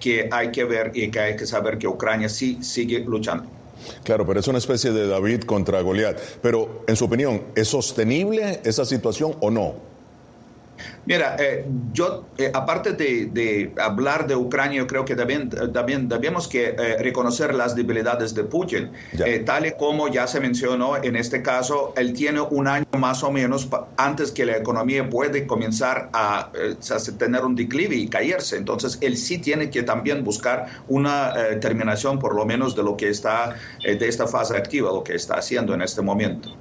que 0.00 0.26
hay 0.32 0.50
que 0.52 0.64
ver 0.64 0.90
y 0.94 1.10
que 1.10 1.20
hay 1.20 1.36
que 1.36 1.44
saber 1.44 1.76
que 1.76 1.86
Ucrania 1.86 2.30
sí 2.30 2.58
sigue 2.62 3.00
luchando. 3.00 3.44
Claro, 4.04 4.26
pero 4.26 4.40
es 4.40 4.48
una 4.48 4.56
especie 4.56 4.90
de 4.90 5.06
David 5.06 5.42
contra 5.42 5.82
Goliat. 5.82 6.18
Pero, 6.40 6.84
en 6.86 6.96
su 6.96 7.04
opinión, 7.04 7.42
¿es 7.54 7.68
sostenible 7.68 8.60
esa 8.64 8.86
situación 8.86 9.36
o 9.40 9.50
no? 9.50 9.95
Mira, 11.06 11.36
eh, 11.38 11.64
yo, 11.92 12.26
eh, 12.36 12.50
aparte 12.52 12.92
de, 12.92 13.72
hablar 13.78 14.26
de 14.26 14.34
Ucrania, 14.34 14.78
yo 14.78 14.88
creo 14.88 15.04
que 15.04 15.14
también, 15.14 15.48
también 15.72 16.08
debemos 16.08 16.48
que 16.48 16.74
eh, 16.76 16.96
reconocer 16.98 17.54
las 17.54 17.76
debilidades 17.76 18.34
de 18.34 18.42
Putin. 18.42 18.90
tal 19.44 19.66
y 19.66 19.72
como 19.72 20.08
ya 20.08 20.26
se 20.26 20.40
mencionó 20.40 20.96
en 20.96 21.14
este 21.14 21.42
caso, 21.42 21.94
él 21.96 22.12
tiene 22.12 22.40
un 22.40 22.66
año 22.66 22.86
más 22.98 23.22
o 23.22 23.30
menos 23.30 23.68
antes 23.96 24.32
que 24.32 24.44
la 24.44 24.56
economía 24.56 25.08
puede 25.08 25.46
comenzar 25.46 26.10
a, 26.12 26.50
tener 27.18 27.44
un 27.44 27.54
declive 27.54 27.94
y 27.94 28.08
caerse. 28.08 28.56
Entonces, 28.56 28.98
él 29.00 29.16
sí 29.16 29.38
tiene 29.38 29.70
que 29.70 29.84
también 29.84 30.24
buscar 30.24 30.66
una 30.88 31.34
terminación, 31.60 32.18
por 32.18 32.34
lo 32.34 32.44
menos, 32.44 32.74
de 32.74 32.82
lo 32.82 32.96
que 32.96 33.08
está, 33.08 33.54
de 33.82 34.08
esta 34.08 34.26
fase 34.26 34.56
activa, 34.56 34.90
lo 34.90 35.04
que 35.04 35.14
está 35.14 35.36
haciendo 35.36 35.72
en 35.72 35.82
este 35.82 36.02
momento. 36.02 36.56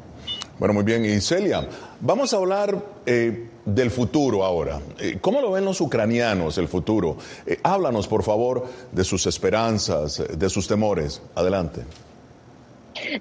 Bueno, 0.57 0.73
muy 0.73 0.83
bien. 0.83 1.03
Y 1.03 1.19
Celia, 1.19 1.67
vamos 1.99 2.33
a 2.33 2.37
hablar 2.37 2.81
eh, 3.05 3.49
del 3.65 3.91
futuro 3.91 4.43
ahora. 4.43 4.79
Eh, 4.99 5.17
¿Cómo 5.19 5.41
lo 5.41 5.51
ven 5.51 5.65
los 5.65 5.81
ucranianos 5.81 6.57
el 6.57 6.67
futuro? 6.69 7.17
Eh, 7.45 7.59
háblanos, 7.63 8.07
por 8.07 8.23
favor, 8.23 8.65
de 8.91 9.03
sus 9.03 9.25
esperanzas, 9.27 10.23
de 10.37 10.49
sus 10.49 10.67
temores. 10.67 11.21
Adelante. 11.35 11.81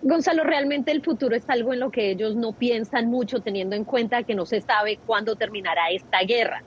Gonzalo, 0.02 0.44
realmente 0.44 0.92
el 0.92 1.02
futuro 1.02 1.34
es 1.34 1.42
algo 1.48 1.72
en 1.72 1.80
lo 1.80 1.90
que 1.90 2.12
ellos 2.12 2.36
no 2.36 2.52
piensan 2.52 3.10
mucho, 3.10 3.40
teniendo 3.40 3.74
en 3.74 3.84
cuenta 3.84 4.22
que 4.22 4.36
no 4.36 4.46
se 4.46 4.60
sabe 4.60 5.00
cuándo 5.04 5.34
terminará 5.34 5.90
esta 5.90 6.20
guerra. 6.20 6.62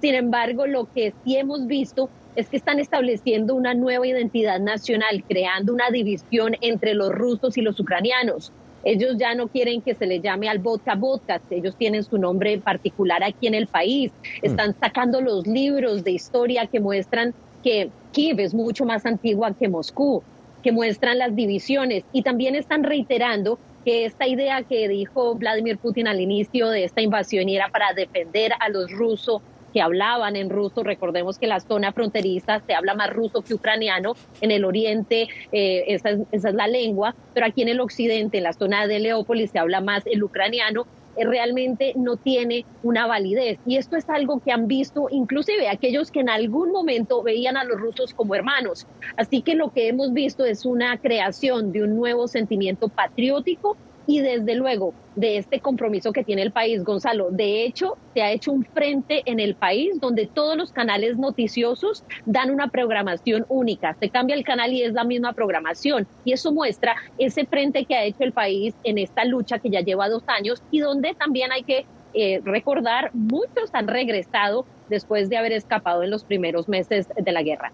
Sin 0.00 0.14
embargo, 0.14 0.66
lo 0.68 0.84
que 0.92 1.12
sí 1.24 1.36
hemos 1.36 1.66
visto 1.66 2.08
es 2.36 2.48
que 2.48 2.56
están 2.56 2.78
estableciendo 2.78 3.56
una 3.56 3.74
nueva 3.74 4.06
identidad 4.06 4.60
nacional, 4.60 5.24
creando 5.28 5.74
una 5.74 5.90
división 5.90 6.56
entre 6.60 6.94
los 6.94 7.10
rusos 7.10 7.58
y 7.58 7.62
los 7.62 7.78
ucranianos. 7.78 8.52
Ellos 8.84 9.16
ya 9.18 9.34
no 9.34 9.48
quieren 9.48 9.80
que 9.80 9.94
se 9.94 10.06
les 10.06 10.22
llame 10.22 10.48
al 10.48 10.58
vodka 10.58 10.94
vodka, 10.94 11.40
ellos 11.50 11.76
tienen 11.76 12.02
su 12.04 12.18
nombre 12.18 12.58
particular 12.58 13.22
aquí 13.22 13.46
en 13.46 13.54
el 13.54 13.66
país. 13.66 14.12
Mm. 14.42 14.46
Están 14.46 14.74
sacando 14.78 15.20
los 15.20 15.46
libros 15.46 16.04
de 16.04 16.12
historia 16.12 16.66
que 16.66 16.80
muestran 16.80 17.34
que 17.62 17.90
Kiev 18.12 18.40
es 18.40 18.54
mucho 18.54 18.84
más 18.84 19.06
antigua 19.06 19.54
que 19.54 19.68
Moscú, 19.68 20.22
que 20.62 20.72
muestran 20.72 21.18
las 21.18 21.34
divisiones 21.34 22.04
y 22.12 22.22
también 22.22 22.54
están 22.54 22.82
reiterando 22.82 23.58
que 23.84 24.04
esta 24.04 24.26
idea 24.26 24.62
que 24.62 24.88
dijo 24.88 25.34
Vladimir 25.34 25.78
Putin 25.78 26.06
al 26.06 26.20
inicio 26.20 26.68
de 26.68 26.84
esta 26.84 27.00
invasión 27.00 27.48
era 27.48 27.68
para 27.68 27.92
defender 27.94 28.52
a 28.60 28.68
los 28.68 28.90
rusos 28.92 29.42
que 29.72 29.80
hablaban 29.80 30.36
en 30.36 30.50
ruso. 30.50 30.82
Recordemos 30.82 31.38
que 31.38 31.46
la 31.46 31.60
zona 31.60 31.92
fronteriza 31.92 32.60
se 32.66 32.74
habla 32.74 32.94
más 32.94 33.10
ruso 33.10 33.42
que 33.42 33.54
ucraniano. 33.54 34.14
En 34.40 34.50
el 34.50 34.64
oriente 34.64 35.28
eh, 35.52 35.84
esa, 35.88 36.10
es, 36.30 36.42
la 36.42 36.68
lengua, 36.68 37.14
pero 37.34 37.46
aquí 37.46 37.62
en 37.62 37.68
el 37.68 37.80
occidente, 37.80 38.38
en 38.38 38.44
la 38.44 38.52
zona 38.52 38.86
de 38.86 39.00
Leópolis, 39.00 39.50
se 39.50 39.58
habla 39.58 39.80
más 39.80 40.06
el 40.06 40.22
ucraniano 40.22 40.86
eh, 41.16 41.24
realmente 41.24 41.92
no 41.96 42.16
tiene 42.16 42.64
una 42.82 43.06
validez. 43.06 43.58
Y 43.66 43.76
esto 43.76 43.96
es 43.96 44.08
algo 44.08 44.40
que 44.40 44.52
han 44.52 44.66
visto 44.66 45.08
inclusive 45.10 45.68
aquellos 45.68 46.10
que 46.10 46.20
en 46.20 46.30
algún 46.30 46.72
momento 46.72 47.22
veían 47.22 47.56
a 47.56 47.64
los 47.64 47.78
rusos 47.78 48.14
como 48.14 48.34
hermanos. 48.34 48.86
Así 49.16 49.42
que 49.42 49.54
lo 49.54 49.70
que 49.72 49.88
hemos 49.88 50.12
visto 50.12 50.44
es 50.44 50.64
una 50.64 50.96
creación 50.98 51.72
de 51.72 51.82
un 51.84 51.96
nuevo 51.96 52.28
sentimiento 52.28 52.88
patriótico 52.88 53.76
y 54.06 54.20
desde 54.20 54.54
luego 54.54 54.94
de 55.16 55.36
este 55.36 55.60
compromiso 55.60 56.12
que 56.12 56.24
tiene 56.24 56.42
el 56.42 56.52
país, 56.52 56.82
Gonzalo. 56.84 57.30
De 57.30 57.64
hecho, 57.64 57.96
se 58.14 58.22
ha 58.22 58.32
hecho 58.32 58.52
un 58.52 58.64
frente 58.64 59.22
en 59.26 59.40
el 59.40 59.54
país 59.54 60.00
donde 60.00 60.26
todos 60.26 60.56
los 60.56 60.72
canales 60.72 61.18
noticiosos 61.18 62.04
dan 62.24 62.50
una 62.50 62.68
programación 62.68 63.44
única. 63.48 63.94
Se 64.00 64.08
cambia 64.08 64.36
el 64.36 64.44
canal 64.44 64.72
y 64.72 64.82
es 64.82 64.92
la 64.92 65.04
misma 65.04 65.32
programación. 65.32 66.06
Y 66.24 66.32
eso 66.32 66.52
muestra 66.52 66.96
ese 67.18 67.44
frente 67.46 67.84
que 67.84 67.94
ha 67.94 68.04
hecho 68.04 68.24
el 68.24 68.32
país 68.32 68.74
en 68.84 68.98
esta 68.98 69.24
lucha 69.24 69.58
que 69.58 69.70
ya 69.70 69.80
lleva 69.80 70.08
dos 70.08 70.22
años 70.26 70.62
y 70.70 70.80
donde 70.80 71.14
también 71.14 71.52
hay 71.52 71.62
que 71.62 71.86
eh, 72.14 72.40
recordar, 72.44 73.10
muchos 73.14 73.70
han 73.72 73.88
regresado 73.88 74.66
después 74.90 75.30
de 75.30 75.38
haber 75.38 75.52
escapado 75.52 76.02
en 76.02 76.10
los 76.10 76.24
primeros 76.24 76.68
meses 76.68 77.08
de 77.16 77.32
la 77.32 77.42
guerra. 77.42 77.72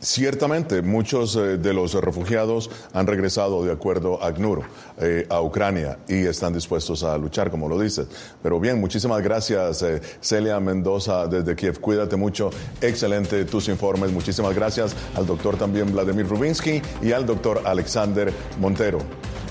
Ciertamente, 0.00 0.80
muchos 0.80 1.34
eh, 1.34 1.58
de 1.58 1.72
los 1.74 1.92
refugiados 1.94 2.70
han 2.92 3.08
regresado 3.08 3.64
de 3.64 3.72
acuerdo 3.72 4.22
a 4.22 4.28
ACNUR 4.28 4.62
eh, 5.00 5.26
a 5.28 5.42
Ucrania 5.42 5.98
y 6.06 6.24
están 6.24 6.52
dispuestos 6.52 7.02
a 7.02 7.18
luchar, 7.18 7.50
como 7.50 7.68
lo 7.68 7.80
dices. 7.80 8.06
Pero 8.40 8.60
bien, 8.60 8.80
muchísimas 8.80 9.20
gracias, 9.22 9.82
eh, 9.82 10.00
Celia 10.20 10.60
Mendoza 10.60 11.26
desde 11.26 11.56
Kiev. 11.56 11.80
Cuídate 11.80 12.14
mucho. 12.14 12.50
Excelente 12.80 13.44
tus 13.44 13.68
informes. 13.68 14.12
Muchísimas 14.12 14.54
gracias 14.54 14.94
al 15.16 15.26
doctor 15.26 15.56
también 15.56 15.92
Vladimir 15.92 16.28
Rubinsky 16.28 16.80
y 17.02 17.10
al 17.10 17.26
doctor 17.26 17.62
Alexander 17.64 18.32
Montero. 18.60 19.00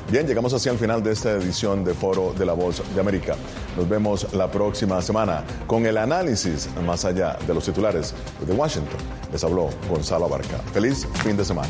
Bien, 0.10 0.26
llegamos 0.26 0.54
así 0.54 0.70
al 0.70 0.78
final 0.78 1.04
de 1.04 1.12
esta 1.12 1.34
edición 1.34 1.84
de 1.84 1.93
Foro 1.93 2.34
de 2.38 2.46
la 2.46 2.54
Voz 2.54 2.82
de 2.96 3.02
América. 3.02 3.36
Nos 3.76 3.89
vemos 3.89 4.34
la 4.34 4.50
próxima 4.50 5.02
semana 5.02 5.43
con 5.67 5.86
el 5.86 5.98
análisis 5.98 6.70
más 6.86 7.04
allá 7.04 7.38
de 7.46 7.54
los 7.54 7.65
titulares 7.65 8.13
de 8.46 8.54
Washington. 8.54 9.00
Les 9.34 9.43
habló 9.43 9.70
Gonzalo 9.89 10.24
Abarca. 10.24 10.60
Feliz 10.72 11.06
fin 11.24 11.36
de 11.36 11.43
semana. 11.43 11.67